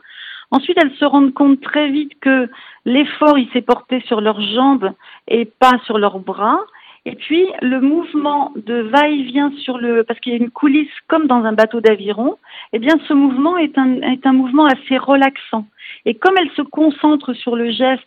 Ensuite, 0.53 0.77
elles 0.79 0.95
se 0.97 1.07
rendent 1.07 1.33
compte 1.33 1.63
très 1.63 1.89
vite 1.89 2.13
que 2.21 2.49
l'effort, 2.85 3.39
il 3.39 3.49
s'est 3.53 3.63
porté 3.63 4.03
sur 4.03 4.21
leurs 4.21 4.41
jambes 4.41 4.93
et 5.27 5.47
pas 5.47 5.79
sur 5.87 5.97
leurs 5.99 6.19
bras. 6.19 6.61
Et 7.07 7.17
puis, 7.17 7.47
le 7.63 7.81
mouvement 7.81 8.53
de 8.55 8.83
va-et-vient 8.83 9.51
sur 9.63 9.79
le, 9.79 10.05
parce 10.05 10.21
qu'il 10.21 10.35
y 10.35 10.37
a 10.37 10.39
une 10.39 10.51
coulisse 10.51 10.93
comme 11.09 11.27
dans 11.27 11.43
un 11.45 11.55
bateau 11.55 11.81
d'aviron, 11.81 12.37
eh 12.75 12.79
bien, 12.79 12.95
ce 13.09 13.15
mouvement 13.15 13.57
est 13.57 13.77
un, 13.79 14.33
mouvement 14.33 14.67
assez 14.67 14.99
relaxant. 14.99 15.67
Et 16.05 16.15
comme 16.15 16.35
elles 16.39 16.53
se 16.55 16.63
concentrent 16.63 17.33
sur 17.33 17.57
le 17.57 17.71
geste 17.71 18.03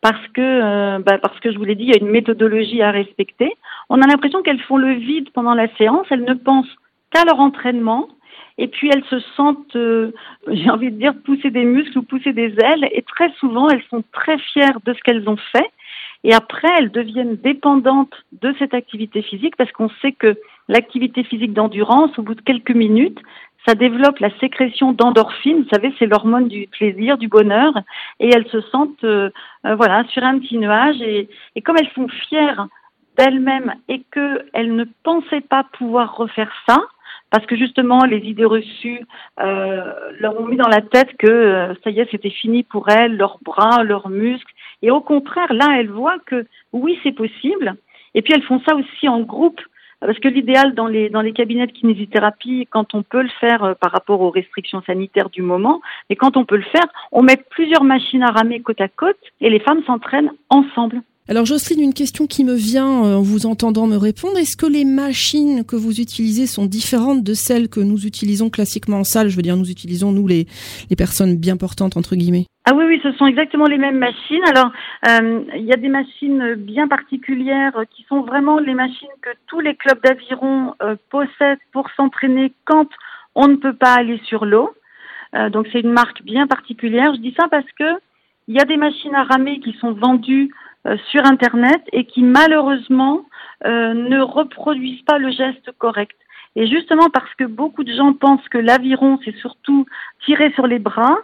parce 0.00 0.26
que, 0.28 0.40
euh, 0.40 0.98
bah 1.00 1.18
parce 1.18 1.38
que 1.40 1.52
je 1.52 1.58
vous 1.58 1.64
l'ai 1.64 1.74
dit, 1.74 1.84
il 1.84 1.90
y 1.90 1.94
a 1.94 2.02
une 2.02 2.10
méthodologie 2.10 2.80
à 2.80 2.90
respecter. 2.90 3.52
On 3.90 4.00
a 4.00 4.06
l'impression 4.06 4.42
qu'elles 4.42 4.62
font 4.62 4.78
le 4.78 4.94
vide 4.94 5.28
pendant 5.34 5.52
la 5.52 5.68
séance. 5.76 6.06
Elles 6.08 6.24
ne 6.24 6.32
pensent 6.32 6.74
qu'à 7.12 7.24
leur 7.26 7.38
entraînement 7.38 8.08
et 8.58 8.68
puis 8.68 8.90
elles 8.92 9.04
se 9.04 9.20
sentent, 9.36 9.76
euh, 9.76 10.12
j'ai 10.48 10.70
envie 10.70 10.90
de 10.90 10.98
dire, 10.98 11.14
pousser 11.24 11.50
des 11.50 11.64
muscles 11.64 11.98
ou 11.98 12.02
pousser 12.02 12.32
des 12.32 12.54
ailes, 12.58 12.88
et 12.92 13.02
très 13.02 13.32
souvent 13.38 13.68
elles 13.68 13.82
sont 13.90 14.04
très 14.12 14.38
fières 14.38 14.80
de 14.84 14.92
ce 14.92 15.00
qu'elles 15.00 15.28
ont 15.28 15.38
fait, 15.52 15.70
et 16.24 16.34
après 16.34 16.68
elles 16.78 16.90
deviennent 16.90 17.36
dépendantes 17.36 18.14
de 18.40 18.54
cette 18.58 18.74
activité 18.74 19.22
physique 19.22 19.56
parce 19.56 19.72
qu'on 19.72 19.90
sait 20.02 20.12
que 20.12 20.36
l'activité 20.68 21.24
physique 21.24 21.52
d'endurance, 21.52 22.16
au 22.18 22.22
bout 22.22 22.34
de 22.34 22.42
quelques 22.42 22.74
minutes, 22.74 23.18
ça 23.66 23.74
développe 23.74 24.18
la 24.20 24.30
sécrétion 24.38 24.92
d'endorphine, 24.92 25.62
vous 25.62 25.68
savez, 25.68 25.92
c'est 25.98 26.06
l'hormone 26.06 26.48
du 26.48 26.66
plaisir, 26.68 27.18
du 27.18 27.28
bonheur, 27.28 27.74
et 28.18 28.30
elles 28.32 28.48
se 28.48 28.60
sentent, 28.62 29.04
euh, 29.04 29.30
euh, 29.66 29.74
voilà, 29.74 30.04
sur 30.08 30.22
un 30.24 30.38
petit 30.38 30.56
nuage, 30.56 31.00
et, 31.02 31.28
et 31.56 31.60
comme 31.60 31.76
elles 31.78 31.90
sont 31.94 32.08
fières 32.08 32.68
d'elles-mêmes 33.18 33.74
et 33.88 34.02
qu'elles 34.12 34.74
ne 34.74 34.84
pensaient 35.02 35.42
pas 35.42 35.64
pouvoir 35.72 36.16
refaire 36.16 36.52
ça, 36.66 36.78
parce 37.30 37.46
que 37.46 37.56
justement 37.56 38.04
les 38.04 38.18
idées 38.18 38.44
reçues 38.44 39.06
euh, 39.40 39.92
leur 40.18 40.38
ont 40.40 40.46
mis 40.46 40.56
dans 40.56 40.68
la 40.68 40.80
tête 40.80 41.16
que 41.18 41.30
euh, 41.30 41.74
ça 41.82 41.90
y 41.90 42.00
est, 42.00 42.10
c'était 42.10 42.30
fini 42.30 42.64
pour 42.64 42.88
elles, 42.88 43.16
leurs 43.16 43.38
bras, 43.42 43.84
leurs 43.84 44.08
muscles. 44.08 44.52
Et 44.82 44.90
au 44.90 45.00
contraire, 45.00 45.52
là, 45.52 45.78
elles 45.78 45.90
voient 45.90 46.18
que 46.26 46.46
oui, 46.72 46.98
c'est 47.02 47.12
possible. 47.12 47.74
Et 48.14 48.22
puis 48.22 48.32
elles 48.34 48.42
font 48.42 48.60
ça 48.66 48.74
aussi 48.74 49.08
en 49.08 49.20
groupe. 49.20 49.60
Parce 50.00 50.18
que 50.18 50.28
l'idéal 50.28 50.74
dans 50.74 50.86
les 50.86 51.10
dans 51.10 51.20
les 51.20 51.34
cabinets 51.34 51.66
de 51.66 51.72
kinésithérapie, 51.72 52.66
quand 52.70 52.94
on 52.94 53.02
peut 53.02 53.22
le 53.22 53.28
faire 53.38 53.62
euh, 53.64 53.74
par 53.74 53.92
rapport 53.92 54.22
aux 54.22 54.30
restrictions 54.30 54.82
sanitaires 54.82 55.28
du 55.28 55.42
moment, 55.42 55.82
et 56.08 56.16
quand 56.16 56.38
on 56.38 56.46
peut 56.46 56.56
le 56.56 56.62
faire, 56.62 56.86
on 57.12 57.22
met 57.22 57.36
plusieurs 57.50 57.84
machines 57.84 58.22
à 58.22 58.30
ramer 58.30 58.60
côte 58.60 58.80
à 58.80 58.88
côte 58.88 59.20
et 59.42 59.50
les 59.50 59.60
femmes 59.60 59.82
s'entraînent 59.84 60.32
ensemble. 60.48 61.02
Alors 61.30 61.46
Jocelyne, 61.46 61.80
une 61.80 61.94
question 61.94 62.26
qui 62.26 62.44
me 62.44 62.54
vient 62.54 63.04
euh, 63.04 63.14
en 63.14 63.22
vous 63.22 63.46
entendant 63.46 63.86
me 63.86 63.96
répondre, 63.96 64.36
est-ce 64.36 64.56
que 64.56 64.66
les 64.66 64.84
machines 64.84 65.64
que 65.64 65.76
vous 65.76 66.00
utilisez 66.00 66.48
sont 66.48 66.66
différentes 66.66 67.22
de 67.22 67.34
celles 67.34 67.68
que 67.68 67.78
nous 67.78 68.04
utilisons 68.04 68.50
classiquement 68.50 68.96
en 68.96 69.04
salle? 69.04 69.28
Je 69.28 69.36
veux 69.36 69.42
dire, 69.42 69.56
nous 69.56 69.70
utilisons, 69.70 70.10
nous, 70.10 70.26
les, 70.26 70.48
personnes 70.98 71.36
bien 71.36 71.56
portantes, 71.56 71.96
entre 71.96 72.16
guillemets. 72.16 72.46
Ah 72.64 72.72
oui, 72.74 72.84
oui, 72.84 73.00
ce 73.04 73.12
sont 73.12 73.26
exactement 73.26 73.66
les 73.66 73.78
mêmes 73.78 73.98
machines. 73.98 74.42
Alors, 74.48 74.72
euh, 75.06 75.44
il 75.54 75.64
y 75.64 75.72
a 75.72 75.76
des 75.76 75.88
machines 75.88 76.56
bien 76.56 76.88
particulières 76.88 77.80
qui 77.94 78.04
sont 78.08 78.22
vraiment 78.22 78.58
les 78.58 78.74
machines 78.74 79.06
que 79.22 79.30
tous 79.46 79.60
les 79.60 79.76
clubs 79.76 80.02
d'aviron 80.02 80.74
euh, 80.82 80.96
possèdent 81.10 81.60
pour 81.72 81.90
s'entraîner 81.96 82.52
quand 82.64 82.88
on 83.36 83.46
ne 83.46 83.54
peut 83.54 83.74
pas 83.74 83.94
aller 83.94 84.20
sur 84.24 84.44
l'eau. 84.46 84.74
donc, 85.52 85.68
c'est 85.70 85.82
une 85.82 85.92
marque 85.92 86.24
bien 86.24 86.48
particulière. 86.48 87.14
Je 87.14 87.20
dis 87.20 87.34
ça 87.38 87.46
parce 87.48 87.70
que 87.78 88.00
il 88.48 88.56
y 88.56 88.60
a 88.60 88.64
des 88.64 88.76
machines 88.76 89.14
à 89.14 89.22
ramer 89.22 89.60
qui 89.60 89.76
sont 89.80 89.92
vendues 89.92 90.50
sur 91.10 91.24
Internet 91.26 91.82
et 91.92 92.04
qui 92.04 92.22
malheureusement 92.22 93.26
euh, 93.66 93.92
ne 93.94 94.20
reproduisent 94.20 95.02
pas 95.02 95.18
le 95.18 95.30
geste 95.30 95.70
correct. 95.78 96.16
Et 96.56 96.66
justement 96.66 97.10
parce 97.10 97.32
que 97.34 97.44
beaucoup 97.44 97.84
de 97.84 97.92
gens 97.92 98.12
pensent 98.12 98.48
que 98.48 98.58
l'aviron, 98.58 99.18
c'est 99.24 99.36
surtout 99.36 99.86
tirer 100.24 100.50
sur 100.52 100.66
les 100.66 100.78
bras, 100.78 101.18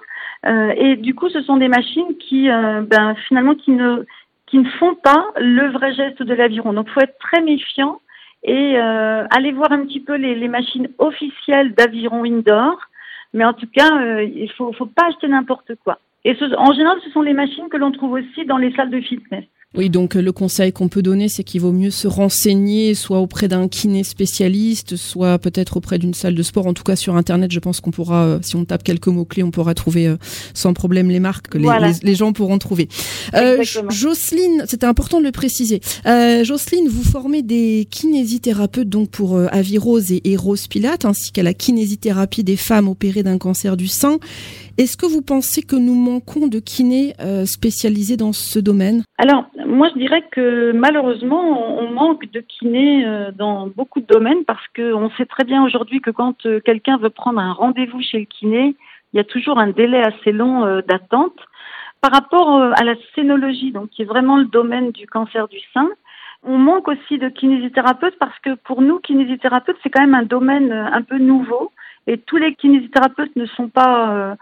euh, 0.45 0.73
et 0.77 0.97
du 0.97 1.15
coup, 1.15 1.29
ce 1.31 1.43
sont 1.43 1.57
des 1.57 1.69
machines 1.69 2.17
qui, 2.21 2.49
ben, 2.49 3.17
finalement, 3.27 3.55
qui 3.55 3.73
ne, 3.73 4.05
qui 4.47 4.59
ne 4.59 4.69
font 4.79 4.95
pas 4.95 5.27
le 5.39 5.71
vrai 5.73 5.93
geste 5.95 6.23
de 6.23 6.35
l'aviron. 6.35 6.73
Donc, 6.73 6.89
faut 6.91 7.01
être 7.01 7.19
très 7.19 7.41
méfiant 7.41 8.01
et 8.45 8.77
aller 8.79 9.51
voir 9.51 9.73
un 9.73 9.85
petit 9.85 9.99
peu 9.99 10.15
les, 10.15 10.37
les 10.37 10.47
machines 10.47 10.89
officielles 10.99 11.75
d'aviron 11.75 12.23
indoor. 12.25 12.79
Mais 13.33 13.45
en 13.45 13.55
tout 13.55 13.67
cas, 13.67 13.91
il 14.21 14.49
faut, 14.53 14.73
faut 14.73 14.87
pas 14.87 15.07
acheter 15.09 15.27
n'importe 15.27 15.73
quoi. 15.83 15.99
Et 16.27 16.37
en 16.59 16.73
général, 16.73 16.99
ce 17.05 17.11
sont 17.11 17.23
les 17.23 17.35
machines 17.35 17.69
que 17.69 17.77
l'on 17.77 17.93
trouve 17.93 18.15
aussi 18.15 18.45
dans 18.47 18.57
les 18.57 18.73
salles 18.75 18.91
de 18.91 19.01
fitness. 19.01 19.45
Oui, 19.77 19.91
donc 19.91 20.17
euh, 20.17 20.23
le 20.23 20.33
conseil 20.33 20.73
qu'on 20.73 20.89
peut 20.89 21.03
donner, 21.03 21.29
c'est 21.29 21.45
qu'il 21.45 21.61
vaut 21.61 21.73
mieux 21.73 21.91
se 21.91 22.09
renseigner, 22.09 22.95
soit 22.95 23.21
auprès 23.21 23.47
d'un 23.47 23.69
kiné 23.69 24.05
spécialiste, 24.05 24.97
soit 24.97 25.39
peut-être 25.39 25.77
auprès 25.77 25.99
d'une 25.99 26.15
salle 26.15 26.35
de 26.35 26.43
sport. 26.43 26.67
En 26.67 26.73
tout 26.73 26.83
cas, 26.83 26.97
sur 26.97 27.15
Internet, 27.15 27.53
je 27.53 27.61
pense 27.61 27.81
qu'on 27.81 27.91
pourra, 27.91 28.25
euh, 28.25 28.39
si 28.41 28.57
on 28.57 28.65
tape 28.65 28.83
quelques 28.83 29.09
mots-clés, 29.09 29.43
on 29.43 29.51
pourra 29.51 29.75
trouver 29.75 30.07
euh, 30.07 30.17
sans 30.55 30.73
problème 30.73 31.11
les 31.11 31.21
marques 31.21 31.49
que 31.49 31.59
les, 31.59 32.15
gens 32.15 32.33
pourront 32.33 32.59
trouver. 32.59 32.89
Euh, 33.35 33.63
Jocelyne, 33.91 34.65
c'était 34.67 34.87
important 34.87 35.21
de 35.21 35.25
le 35.25 35.33
préciser. 35.33 35.81
Euh, 36.07 36.43
Jocelyne, 36.43 36.89
vous 36.89 37.03
formez 37.03 37.43
des 37.43 37.87
kinésithérapeutes 37.91 38.89
donc 38.89 39.11
pour 39.11 39.39
Avirose 39.39 40.13
et, 40.13 40.23
et 40.25 40.37
Rose 40.37 40.69
Pilate, 40.69 41.05
ainsi 41.05 41.33
qu'à 41.33 41.43
la 41.43 41.53
kinésithérapie 41.53 42.45
des 42.45 42.57
femmes 42.57 42.89
opérées 42.89 43.23
d'un 43.23 43.37
cancer 43.37 43.77
du 43.77 43.89
sein. 43.89 44.19
Est-ce 44.79 44.97
que 44.97 45.07
vous 45.07 45.23
pensez 45.23 45.63
que 45.63 45.77
nous 45.77 45.95
manquons 45.95 46.47
de 46.47 46.61
kinés 46.61 47.15
spécialisés 47.45 48.17
dans 48.17 48.33
ce 48.33 48.59
domaine? 48.59 49.05
Alors, 49.19 49.45
moi, 49.67 49.89
je 49.93 49.99
dirais 49.99 50.23
que 50.31 50.73
malheureusement, 50.73 51.79
on 51.79 51.91
manque 51.91 52.31
de 52.31 52.41
kinés 52.41 53.05
euh, 53.05 53.31
dans 53.33 53.67
beaucoup 53.67 54.01
de 54.01 54.07
domaines 54.07 54.45
parce 54.45 54.67
qu'on 54.75 55.11
sait 55.17 55.27
très 55.27 55.45
bien 55.45 55.65
aujourd'hui 55.65 56.01
que 56.01 56.11
quand 56.11 56.47
euh, 56.47 56.61
quelqu'un 56.61 56.97
veut 56.97 57.11
prendre 57.11 57.41
un 57.41 57.53
rendez-vous 57.53 58.01
chez 58.01 58.21
le 58.21 58.25
kiné, 58.25 58.77
il 59.13 59.17
y 59.17 59.21
a 59.21 59.25
toujours 59.25 59.59
un 59.59 59.69
délai 59.69 60.03
assez 60.03 60.33
long 60.33 60.65
euh, 60.65 60.83
d'attente. 60.83 61.39
Par 62.01 62.13
rapport 62.13 62.61
à 62.61 62.85
la 62.85 62.95
scénologie, 63.15 63.73
donc 63.73 63.89
qui 63.91 64.03
est 64.03 64.07
vraiment 64.07 64.37
le 64.37 64.45
domaine 64.45 64.93
du 64.93 65.07
cancer 65.07 65.49
du 65.49 65.59
sein, 65.73 65.89
on 66.45 66.59
manque 66.59 66.87
aussi 66.89 67.19
de 67.19 67.29
kinésithérapeutes 67.29 68.19
parce 68.21 68.39
que 68.41 68.55
pour 68.55 68.83
nous, 68.83 69.01
kinésithérapeutes, 69.01 69.79
c'est 69.83 69.91
quand 69.91 70.03
même 70.03 70.15
un 70.15 70.23
domaine 70.23 70.71
un 70.71 71.03
peu 71.03 71.19
nouveau 71.19 71.73
et 72.07 72.19
tous 72.19 72.37
les 72.37 72.55
kinésithérapeutes 72.55 73.35
ne 73.35 73.47
sont 73.47 73.69
pas 73.69 74.37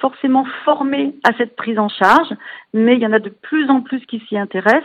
forcément 0.00 0.46
formés 0.64 1.14
à 1.24 1.32
cette 1.36 1.56
prise 1.56 1.78
en 1.78 1.88
charge, 1.88 2.28
mais 2.72 2.94
il 2.94 3.00
y 3.00 3.06
en 3.06 3.12
a 3.12 3.18
de 3.18 3.28
plus 3.28 3.68
en 3.68 3.80
plus 3.82 4.04
qui 4.06 4.20
s'y 4.20 4.38
intéressent. 4.38 4.84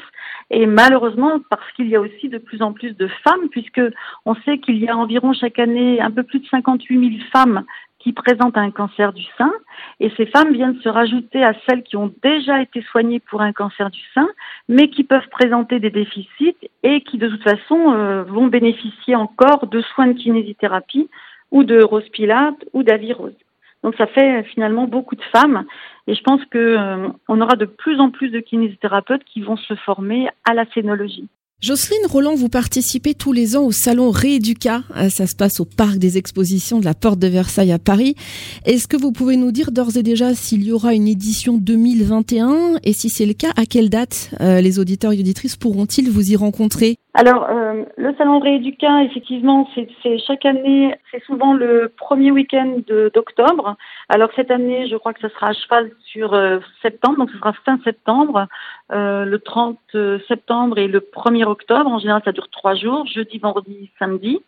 Et 0.49 0.65
malheureusement, 0.65 1.39
parce 1.49 1.71
qu'il 1.73 1.87
y 1.87 1.95
a 1.95 2.01
aussi 2.01 2.27
de 2.29 2.37
plus 2.37 2.61
en 2.61 2.73
plus 2.73 2.95
de 2.97 3.07
femmes, 3.23 3.47
puisque 3.49 3.81
on 4.25 4.35
sait 4.35 4.57
qu'il 4.57 4.77
y 4.77 4.89
a 4.89 4.97
environ 4.97 5.33
chaque 5.33 5.59
année 5.59 6.01
un 6.01 6.11
peu 6.11 6.23
plus 6.23 6.39
de 6.39 6.47
58 6.47 7.17
000 7.17 7.23
femmes 7.31 7.63
qui 7.99 8.13
présentent 8.13 8.57
un 8.57 8.71
cancer 8.71 9.13
du 9.13 9.23
sein, 9.37 9.53
et 9.99 10.11
ces 10.17 10.25
femmes 10.25 10.51
viennent 10.51 10.79
se 10.81 10.89
rajouter 10.89 11.43
à 11.43 11.53
celles 11.65 11.83
qui 11.83 11.95
ont 11.97 12.11
déjà 12.23 12.61
été 12.61 12.81
soignées 12.81 13.19
pour 13.19 13.41
un 13.41 13.53
cancer 13.53 13.91
du 13.91 14.01
sein, 14.13 14.27
mais 14.67 14.89
qui 14.89 15.03
peuvent 15.03 15.29
présenter 15.29 15.79
des 15.79 15.91
déficits 15.91 16.57
et 16.83 17.01
qui 17.01 17.17
de 17.17 17.27
toute 17.27 17.43
façon 17.43 17.93
euh, 17.93 18.23
vont 18.23 18.47
bénéficier 18.47 19.15
encore 19.15 19.67
de 19.67 19.81
soins 19.81 20.07
de 20.07 20.13
kinésithérapie 20.13 21.09
ou 21.51 21.63
de 21.63 21.83
rose 21.83 22.09
pilate 22.09 22.65
ou 22.73 22.81
d'avirose. 22.81 23.35
Donc 23.83 23.95
ça 23.97 24.07
fait 24.07 24.39
euh, 24.39 24.43
finalement 24.43 24.85
beaucoup 24.87 25.15
de 25.15 25.23
femmes 25.31 25.65
et 26.07 26.13
je 26.13 26.21
pense 26.21 26.41
que 26.45 26.57
euh, 26.57 27.09
aura 27.27 27.55
de 27.55 27.65
plus 27.65 27.99
en 27.99 28.11
plus 28.11 28.29
de 28.29 28.39
kinésithérapeutes 28.39 29.23
qui 29.23 29.41
vont 29.41 29.57
se 29.57 29.75
former 29.75 30.29
à 30.49 30.53
la 30.53 30.65
scénologie. 30.73 31.27
Jocelyne 31.61 32.07
Roland, 32.09 32.33
vous 32.33 32.49
participez 32.49 33.13
tous 33.13 33.33
les 33.33 33.55
ans 33.55 33.63
au 33.65 33.71
salon 33.71 34.09
Rééduca. 34.09 34.81
Euh, 34.97 35.09
ça 35.09 35.27
se 35.27 35.35
passe 35.35 35.59
au 35.59 35.65
parc 35.65 35.97
des 35.97 36.17
expositions 36.17 36.79
de 36.79 36.85
la 36.85 36.95
Porte 36.95 37.19
de 37.19 37.27
Versailles 37.27 37.71
à 37.71 37.77
Paris. 37.77 38.15
Est-ce 38.65 38.87
que 38.87 38.97
vous 38.97 39.11
pouvez 39.11 39.37
nous 39.37 39.51
dire 39.51 39.71
d'ores 39.71 39.95
et 39.95 40.01
déjà 40.01 40.33
s'il 40.33 40.63
y 40.63 40.71
aura 40.71 40.95
une 40.95 41.07
édition 41.07 41.59
2021 41.59 42.77
et 42.83 42.93
si 42.93 43.09
c'est 43.09 43.27
le 43.27 43.33
cas, 43.33 43.51
à 43.57 43.67
quelle 43.67 43.91
date 43.91 44.31
les 44.39 44.79
auditeurs 44.79 45.11
et 45.11 45.19
auditrices 45.19 45.55
pourront-ils 45.55 46.09
vous 46.09 46.31
y 46.31 46.35
rencontrer? 46.35 46.97
Alors, 47.13 47.49
euh, 47.49 47.83
le 47.97 48.15
salon 48.15 48.39
Rééduca, 48.39 49.03
effectivement, 49.03 49.67
c'est 49.75 50.17
chaque 50.19 50.45
année, 50.45 50.95
c'est 51.11 51.21
souvent 51.25 51.53
le 51.53 51.91
premier 51.97 52.31
week-end 52.31 52.77
d'octobre. 53.13 53.75
Alors 54.07 54.29
cette 54.37 54.49
année, 54.49 54.87
je 54.87 54.95
crois 54.95 55.13
que 55.13 55.19
ce 55.19 55.27
sera 55.27 55.47
à 55.47 55.53
cheval 55.53 55.91
sur 56.05 56.33
euh, 56.33 56.59
septembre, 56.81 57.17
donc 57.17 57.31
ce 57.31 57.37
sera 57.37 57.51
fin 57.65 57.77
septembre, 57.83 58.47
euh, 58.93 59.25
le 59.25 59.39
30 59.39 59.77
septembre 60.29 60.77
et 60.77 60.87
le 60.87 61.01
1er 61.01 61.43
octobre. 61.43 61.91
En 61.91 61.99
général, 61.99 62.21
ça 62.23 62.31
dure 62.31 62.49
trois 62.49 62.75
jours, 62.75 63.05
jeudi, 63.07 63.39
vendredi, 63.39 63.91
samedi. 63.99 64.41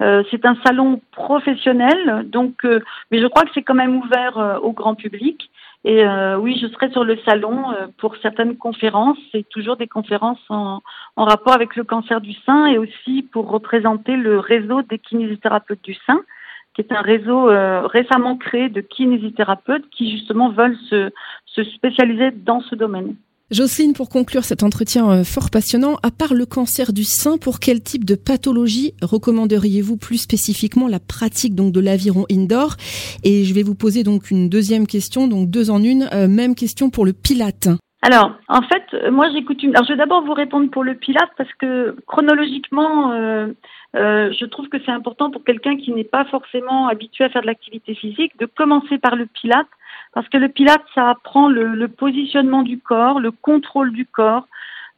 C'est 0.00 0.44
un 0.44 0.56
salon 0.64 1.00
professionnel, 1.12 2.28
donc, 2.28 2.64
mais 3.10 3.20
je 3.20 3.26
crois 3.26 3.44
que 3.44 3.50
c'est 3.54 3.62
quand 3.62 3.74
même 3.74 3.96
ouvert 3.96 4.60
au 4.62 4.72
grand 4.72 4.94
public. 4.94 5.50
Et 5.84 6.04
euh, 6.04 6.38
oui, 6.38 6.58
je 6.60 6.68
serai 6.68 6.90
sur 6.90 7.04
le 7.04 7.18
salon 7.24 7.72
euh, 7.72 7.88
pour 7.98 8.16
certaines 8.16 8.56
conférences, 8.56 9.18
c'est 9.32 9.48
toujours 9.48 9.76
des 9.76 9.88
conférences 9.88 10.38
en, 10.48 10.80
rapport 11.16 11.54
avec 11.54 11.74
le 11.74 11.82
cancer 11.82 12.20
du 12.20 12.34
sein 12.46 12.66
et 12.66 12.78
aussi 12.78 13.22
pour 13.32 13.50
représenter 13.50 14.16
le 14.16 14.38
réseau 14.38 14.82
des 14.82 14.98
kinésithérapeutes 14.98 15.82
du 15.82 15.94
sein, 16.06 16.20
qui 16.74 16.82
est 16.82 16.92
un 16.92 17.00
réseau 17.00 17.50
euh, 17.50 17.86
récemment 17.86 18.36
créé 18.36 18.68
de 18.68 18.80
kinésithérapeutes 18.80 19.88
qui 19.90 20.12
justement 20.12 20.50
veulent 20.50 20.78
se 21.46 21.64
spécialiser 21.64 22.30
dans 22.30 22.60
ce 22.60 22.76
domaine. 22.76 23.16
Jocelyne, 23.52 23.92
pour 23.92 24.08
conclure 24.08 24.44
cet 24.44 24.62
entretien 24.62 25.10
euh, 25.10 25.24
fort 25.24 25.50
passionnant, 25.50 25.96
à 26.02 26.10
part 26.10 26.32
le 26.32 26.46
cancer 26.46 26.94
du 26.94 27.04
sein, 27.04 27.36
pour 27.36 27.60
quel 27.60 27.82
type 27.82 28.06
de 28.06 28.14
pathologie 28.14 28.94
recommanderiez-vous 29.02 29.98
plus 29.98 30.16
spécifiquement 30.16 30.88
la 30.88 30.98
pratique 30.98 31.54
donc 31.54 31.70
de 31.70 31.80
l'aviron 31.80 32.24
indoor? 32.30 32.76
Et 33.24 33.44
je 33.44 33.52
vais 33.52 33.62
vous 33.62 33.74
poser 33.74 34.04
donc 34.04 34.30
une 34.30 34.48
deuxième 34.48 34.86
question, 34.86 35.28
donc 35.28 35.50
deux 35.50 35.70
en 35.70 35.82
une, 35.82 36.08
euh, 36.14 36.28
même 36.28 36.54
question 36.54 36.88
pour 36.88 37.04
le 37.04 37.12
pilate. 37.12 37.68
Alors, 38.00 38.32
en 38.48 38.62
fait, 38.62 38.84
euh, 38.94 39.10
moi 39.10 39.26
j'écoute 39.34 39.62
une. 39.62 39.76
Alors, 39.76 39.84
je 39.84 39.92
vais 39.92 39.98
d'abord 39.98 40.24
vous 40.24 40.32
répondre 40.32 40.70
pour 40.70 40.82
le 40.82 40.94
pilate 40.94 41.30
parce 41.36 41.52
que 41.58 41.94
chronologiquement, 42.06 43.12
je 43.92 44.44
trouve 44.46 44.68
que 44.70 44.78
c'est 44.86 44.92
important 44.92 45.30
pour 45.30 45.44
quelqu'un 45.44 45.76
qui 45.76 45.92
n'est 45.92 46.04
pas 46.04 46.24
forcément 46.24 46.88
habitué 46.88 47.24
à 47.24 47.28
faire 47.28 47.42
de 47.42 47.48
l'activité 47.48 47.94
physique 47.94 48.32
de 48.38 48.46
commencer 48.46 48.96
par 48.96 49.14
le 49.14 49.26
pilate 49.26 49.66
parce 50.12 50.28
que 50.28 50.36
le 50.36 50.48
pilate, 50.48 50.82
ça 50.94 51.10
apprend 51.10 51.48
le, 51.48 51.74
le 51.74 51.88
positionnement 51.88 52.62
du 52.62 52.78
corps, 52.78 53.20
le 53.20 53.30
contrôle 53.30 53.92
du 53.92 54.06
corps, 54.06 54.46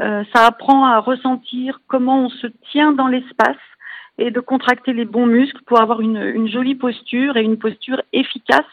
euh, 0.00 0.24
ça 0.34 0.46
apprend 0.46 0.84
à 0.86 0.98
ressentir 0.98 1.80
comment 1.86 2.24
on 2.24 2.28
se 2.28 2.48
tient 2.72 2.92
dans 2.92 3.06
l'espace 3.06 3.56
et 4.18 4.30
de 4.30 4.40
contracter 4.40 4.92
les 4.92 5.04
bons 5.04 5.26
muscles 5.26 5.62
pour 5.66 5.80
avoir 5.80 6.00
une, 6.00 6.20
une 6.20 6.48
jolie 6.48 6.74
posture 6.74 7.36
et 7.36 7.42
une 7.42 7.58
posture 7.58 8.02
efficace 8.12 8.64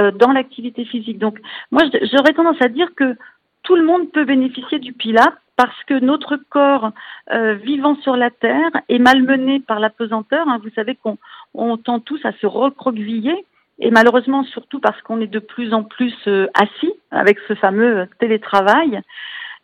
euh, 0.00 0.10
dans 0.12 0.32
l'activité 0.32 0.84
physique. 0.84 1.18
Donc, 1.18 1.40
moi, 1.70 1.82
j'aurais 2.12 2.32
tendance 2.32 2.60
à 2.60 2.68
dire 2.68 2.94
que 2.94 3.16
tout 3.62 3.76
le 3.76 3.84
monde 3.84 4.10
peut 4.10 4.24
bénéficier 4.24 4.78
du 4.78 4.92
pilate 4.92 5.34
parce 5.56 5.84
que 5.84 5.94
notre 5.94 6.36
corps 6.36 6.92
euh, 7.32 7.54
vivant 7.54 7.96
sur 7.96 8.16
la 8.16 8.30
terre 8.30 8.70
est 8.88 8.98
malmené 8.98 9.60
par 9.60 9.80
la 9.80 9.90
pesanteur. 9.90 10.48
Hein. 10.48 10.60
Vous 10.62 10.70
savez 10.70 10.96
qu'on 10.96 11.18
on 11.54 11.76
tend 11.76 12.00
tous 12.00 12.24
à 12.24 12.32
se 12.32 12.46
recroqueviller 12.46 13.44
et 13.78 13.90
malheureusement 13.90 14.44
surtout 14.44 14.80
parce 14.80 15.00
qu'on 15.02 15.20
est 15.20 15.26
de 15.26 15.38
plus 15.38 15.72
en 15.72 15.82
plus 15.82 16.14
euh, 16.26 16.46
assis 16.54 16.92
avec 17.10 17.38
ce 17.48 17.54
fameux 17.54 18.06
télétravail. 18.18 19.00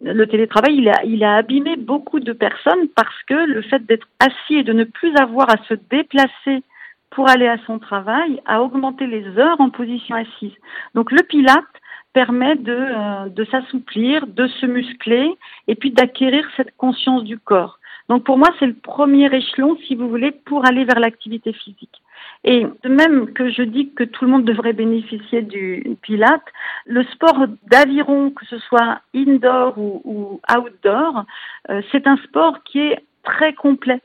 Le 0.01 0.27
télétravail, 0.27 0.77
il 0.77 0.89
a, 0.89 1.05
il 1.05 1.25
a 1.25 1.37
abîmé 1.37 1.77
beaucoup 1.77 2.21
de 2.21 2.33
personnes 2.33 2.89
parce 2.95 3.23
que 3.27 3.35
le 3.35 3.63
fait 3.63 3.85
d'être 3.87 4.07
assis 4.21 4.55
et 4.55 4.63
de 4.63 4.73
ne 4.73 4.85
plus 4.85 5.15
avoir 5.17 5.51
à 5.51 5.57
se 5.69 5.75
déplacer 5.91 6.63
pour 7.11 7.29
aller 7.29 7.49
à 7.49 7.59
son 7.67 7.79
travail 7.79 8.41
a 8.47 8.63
augmenté 8.63 9.07
les 9.07 9.27
heures 9.39 9.61
en 9.61 9.71
position 9.71 10.15
assise. 10.15 10.55
Donc 10.95 11.11
le 11.11 11.23
pilate 11.23 11.65
permet 12.13 12.57
de, 12.57 12.73
euh, 12.73 13.29
de 13.29 13.45
s'assouplir, 13.47 14.27
de 14.27 14.47
se 14.47 14.67
muscler 14.67 15.31
et 15.67 15.75
puis 15.75 15.91
d'acquérir 15.91 16.49
cette 16.57 16.77
conscience 16.77 17.25
du 17.25 17.39
corps. 17.39 17.79
Donc 18.09 18.25
pour 18.25 18.39
moi, 18.39 18.49
c'est 18.59 18.67
le 18.67 18.75
premier 18.75 19.33
échelon, 19.35 19.77
si 19.87 19.95
vous 19.95 20.09
voulez, 20.09 20.31
pour 20.33 20.67
aller 20.67 20.85
vers 20.85 20.99
l'activité 20.99 21.53
physique. 21.53 22.01
Et 22.45 22.67
de 22.83 22.89
même 22.89 23.33
que 23.33 23.51
je 23.51 23.63
dis 23.63 23.91
que 23.93 24.05
tout 24.05 24.25
le 24.25 24.31
monde 24.31 24.45
devrait 24.45 24.73
bénéficier 24.73 25.43
du 25.43 25.97
pilate, 26.03 26.45
le 26.87 27.03
sport 27.05 27.47
d'aviron, 27.71 28.31
que 28.31 28.47
ce 28.47 28.59
soit 28.59 29.01
indoor 29.15 29.77
ou, 29.77 30.01
ou 30.05 30.41
outdoor, 30.57 31.25
euh, 31.71 31.83
c'est 31.91 32.07
un 32.07 32.17
sport 32.19 32.63
qui 32.65 32.81
est 32.81 33.03
très 33.25 33.55
complet. 33.55 34.01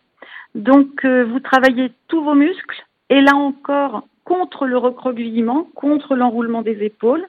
Donc 0.56 1.06
euh, 1.06 1.24
vous 1.24 1.40
travaillez 1.40 1.92
tous 2.08 2.24
vos 2.24 2.36
muscles 2.36 2.86
et 3.10 3.22
là 3.22 3.36
encore 3.36 4.08
contre 4.24 4.66
le 4.66 4.78
recroquevillement, 4.78 5.68
contre 5.76 6.16
l'enroulement 6.16 6.62
des 6.62 6.84
épaules. 6.84 7.26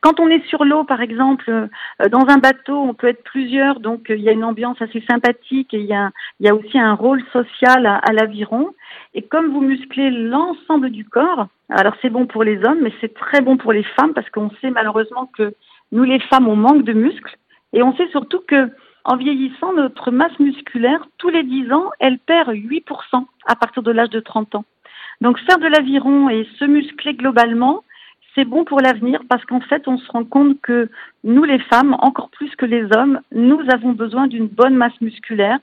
Quand 0.00 0.18
on 0.18 0.28
est 0.28 0.44
sur 0.46 0.64
l'eau, 0.64 0.84
par 0.84 1.02
exemple, 1.02 1.50
euh, 1.50 2.08
dans 2.10 2.26
un 2.28 2.38
bateau, 2.38 2.78
on 2.80 2.94
peut 2.94 3.08
être 3.08 3.22
plusieurs, 3.22 3.80
donc 3.80 4.10
euh, 4.10 4.16
il 4.16 4.22
y 4.22 4.30
a 4.30 4.32
une 4.32 4.44
ambiance 4.44 4.80
assez 4.80 5.02
sympathique 5.08 5.74
et 5.74 5.80
il 5.80 5.86
y 5.86 5.92
a, 5.92 6.10
il 6.38 6.46
y 6.46 6.48
a 6.48 6.54
aussi 6.54 6.78
un 6.78 6.94
rôle 6.94 7.22
social 7.32 7.84
à, 7.84 7.96
à 7.96 8.12
l'aviron. 8.12 8.70
Et 9.14 9.22
comme 9.22 9.52
vous 9.52 9.60
musclez 9.60 10.10
l'ensemble 10.10 10.90
du 10.90 11.04
corps, 11.04 11.48
alors 11.68 11.94
c'est 12.00 12.08
bon 12.10 12.26
pour 12.26 12.44
les 12.44 12.64
hommes, 12.64 12.80
mais 12.82 12.92
c'est 13.00 13.14
très 13.14 13.42
bon 13.42 13.58
pour 13.58 13.72
les 13.72 13.82
femmes 13.82 14.14
parce 14.14 14.28
qu'on 14.30 14.50
sait 14.62 14.70
malheureusement 14.70 15.30
que 15.36 15.54
nous 15.92 16.04
les 16.04 16.20
femmes, 16.20 16.48
on 16.48 16.56
manque 16.56 16.84
de 16.84 16.94
muscles 16.94 17.36
et 17.72 17.82
on 17.82 17.94
sait 17.96 18.08
surtout 18.08 18.40
que 18.46 18.70
en 19.04 19.16
vieillissant, 19.16 19.72
notre 19.72 20.10
masse 20.10 20.38
musculaire, 20.38 21.06
tous 21.18 21.30
les 21.30 21.42
10 21.42 21.72
ans, 21.72 21.90
elle 22.00 22.18
perd 22.18 22.50
8% 22.50 23.24
à 23.46 23.56
partir 23.56 23.82
de 23.82 23.90
l'âge 23.90 24.10
de 24.10 24.20
30 24.20 24.56
ans. 24.56 24.64
Donc 25.20 25.38
faire 25.40 25.58
de 25.58 25.66
l'aviron 25.66 26.28
et 26.28 26.46
se 26.58 26.64
muscler 26.64 27.14
globalement, 27.14 27.82
c'est 28.34 28.44
bon 28.44 28.64
pour 28.64 28.80
l'avenir 28.80 29.22
parce 29.28 29.44
qu'en 29.44 29.60
fait, 29.60 29.88
on 29.88 29.98
se 29.98 30.10
rend 30.10 30.24
compte 30.24 30.60
que 30.60 30.88
nous, 31.24 31.44
les 31.44 31.58
femmes, 31.58 31.96
encore 32.00 32.30
plus 32.30 32.54
que 32.56 32.66
les 32.66 32.84
hommes, 32.96 33.20
nous 33.32 33.60
avons 33.72 33.92
besoin 33.92 34.26
d'une 34.26 34.46
bonne 34.46 34.76
masse 34.76 35.00
musculaire 35.00 35.58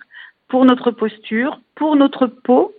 pour 0.48 0.66
notre 0.66 0.92
posture, 0.92 1.60
pour 1.76 1.96
notre 1.96 2.28
peau 2.28 2.74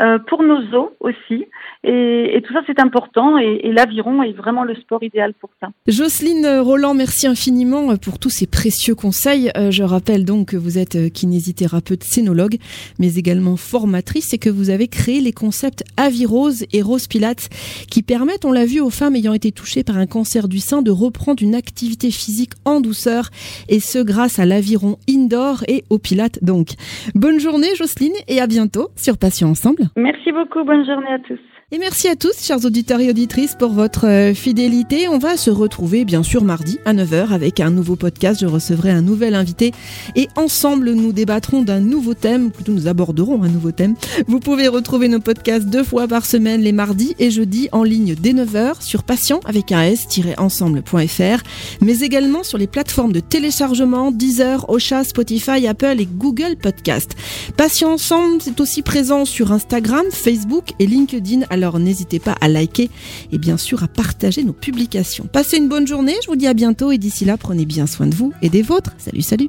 euh, 0.00 0.18
pour 0.18 0.42
nos 0.42 0.60
os 0.74 0.90
aussi. 1.00 1.46
Et, 1.84 2.42
tout 2.46 2.52
ça, 2.52 2.60
c'est 2.66 2.80
important. 2.80 3.36
Et, 3.38 3.70
l'aviron 3.72 4.22
est 4.22 4.32
vraiment 4.32 4.64
le 4.64 4.74
sport 4.76 5.02
idéal 5.02 5.34
pour 5.34 5.50
ça. 5.60 5.68
Jocelyne 5.86 6.46
Roland, 6.60 6.94
merci 6.94 7.26
infiniment 7.26 7.96
pour 7.96 8.18
tous 8.18 8.30
ces 8.30 8.46
précieux 8.46 8.94
conseils. 8.94 9.50
Euh, 9.56 9.70
je 9.70 9.82
rappelle 9.82 10.24
donc 10.24 10.48
que 10.48 10.56
vous 10.56 10.78
êtes 10.78 11.12
kinésithérapeute 11.12 12.04
scénologue, 12.04 12.56
mais 12.98 13.16
également 13.16 13.56
formatrice 13.56 14.32
et 14.32 14.38
que 14.38 14.50
vous 14.50 14.70
avez 14.70 14.88
créé 14.88 15.20
les 15.20 15.32
concepts 15.32 15.84
Avirose 15.96 16.64
et 16.72 16.82
Rose 16.82 17.06
Pilates 17.06 17.50
qui 17.90 18.02
permettent, 18.02 18.44
on 18.44 18.52
l'a 18.52 18.64
vu, 18.64 18.80
aux 18.80 18.90
femmes 18.90 19.16
ayant 19.16 19.34
été 19.34 19.52
touchées 19.52 19.84
par 19.84 19.98
un 19.98 20.06
cancer 20.06 20.48
du 20.48 20.58
sein 20.58 20.82
de 20.82 20.90
reprendre 20.90 21.42
une 21.42 21.54
activité 21.54 22.10
physique 22.10 22.52
en 22.64 22.80
douceur 22.80 23.28
et 23.68 23.80
ce 23.80 23.98
grâce 23.98 24.38
à 24.38 24.46
l'aviron 24.46 24.96
indoor 25.08 25.64
et 25.68 25.84
au 25.90 25.98
Pilates 25.98 26.42
donc. 26.42 26.70
Bonne 27.14 27.40
journée 27.40 27.74
Jocelyne 27.76 28.14
et 28.28 28.40
à 28.40 28.46
bientôt 28.46 28.88
sur 28.96 29.18
Patients 29.18 29.51
Merci 29.96 30.32
beaucoup, 30.32 30.64
bonne 30.64 30.84
journée 30.84 31.12
à 31.12 31.18
tous. 31.18 31.38
Et 31.74 31.78
merci 31.78 32.06
à 32.06 32.16
tous, 32.16 32.38
chers 32.38 32.66
auditeurs 32.66 33.00
et 33.00 33.08
auditrices, 33.08 33.56
pour 33.58 33.72
votre 33.72 34.06
euh, 34.06 34.34
fidélité. 34.34 35.08
On 35.08 35.16
va 35.16 35.38
se 35.38 35.48
retrouver, 35.48 36.04
bien 36.04 36.22
sûr, 36.22 36.44
mardi 36.44 36.78
à 36.84 36.92
9h 36.92 37.30
avec 37.30 37.60
un 37.60 37.70
nouveau 37.70 37.96
podcast. 37.96 38.42
Je 38.42 38.46
recevrai 38.46 38.90
un 38.90 39.00
nouvel 39.00 39.34
invité 39.34 39.72
et 40.14 40.28
ensemble, 40.36 40.92
nous 40.92 41.12
débattrons 41.12 41.62
d'un 41.62 41.80
nouveau 41.80 42.12
thème, 42.12 42.50
plutôt 42.50 42.72
nous 42.72 42.88
aborderons 42.88 43.42
un 43.42 43.48
nouveau 43.48 43.72
thème. 43.72 43.94
Vous 44.26 44.38
pouvez 44.38 44.68
retrouver 44.68 45.08
nos 45.08 45.18
podcasts 45.18 45.64
deux 45.64 45.82
fois 45.82 46.06
par 46.06 46.26
semaine, 46.26 46.60
les 46.60 46.72
mardis 46.72 47.14
et 47.18 47.30
jeudis, 47.30 47.70
en 47.72 47.84
ligne 47.84 48.16
dès 48.16 48.34
9h 48.34 48.82
sur 48.82 49.02
patient 49.02 49.40
avec 49.46 49.72
un 49.72 49.80
s-ensemble.fr, 49.80 51.42
mais 51.80 52.00
également 52.00 52.42
sur 52.42 52.58
les 52.58 52.66
plateformes 52.66 53.12
de 53.12 53.20
téléchargement 53.20 54.12
Deezer, 54.12 54.68
Ocha, 54.68 55.04
Spotify, 55.04 55.66
Apple 55.66 55.96
et 56.00 56.06
Google 56.18 56.56
Podcast. 56.60 57.16
Patient 57.56 57.92
Ensemble, 57.92 58.42
c'est 58.42 58.60
aussi 58.60 58.82
présent 58.82 59.24
sur 59.24 59.52
Instagram, 59.52 60.04
Facebook 60.10 60.72
et 60.78 60.86
LinkedIn 60.86 61.46
alors 61.62 61.78
n'hésitez 61.78 62.18
pas 62.18 62.36
à 62.40 62.48
liker 62.48 62.90
et 63.30 63.38
bien 63.38 63.56
sûr 63.56 63.82
à 63.82 63.88
partager 63.88 64.44
nos 64.44 64.52
publications. 64.52 65.26
Passez 65.32 65.56
une 65.56 65.68
bonne 65.68 65.86
journée, 65.86 66.16
je 66.22 66.28
vous 66.28 66.36
dis 66.36 66.46
à 66.46 66.54
bientôt 66.54 66.90
et 66.90 66.98
d'ici 66.98 67.24
là, 67.24 67.36
prenez 67.36 67.64
bien 67.64 67.86
soin 67.86 68.06
de 68.06 68.14
vous 68.14 68.32
et 68.42 68.48
des 68.48 68.62
vôtres. 68.62 68.92
Salut, 68.98 69.22
salut. 69.22 69.48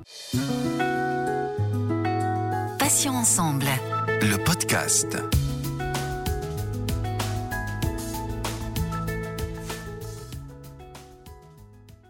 Passions 2.80 3.16
ensemble. 3.16 3.66
Le 4.22 4.38
podcast. 4.44 5.18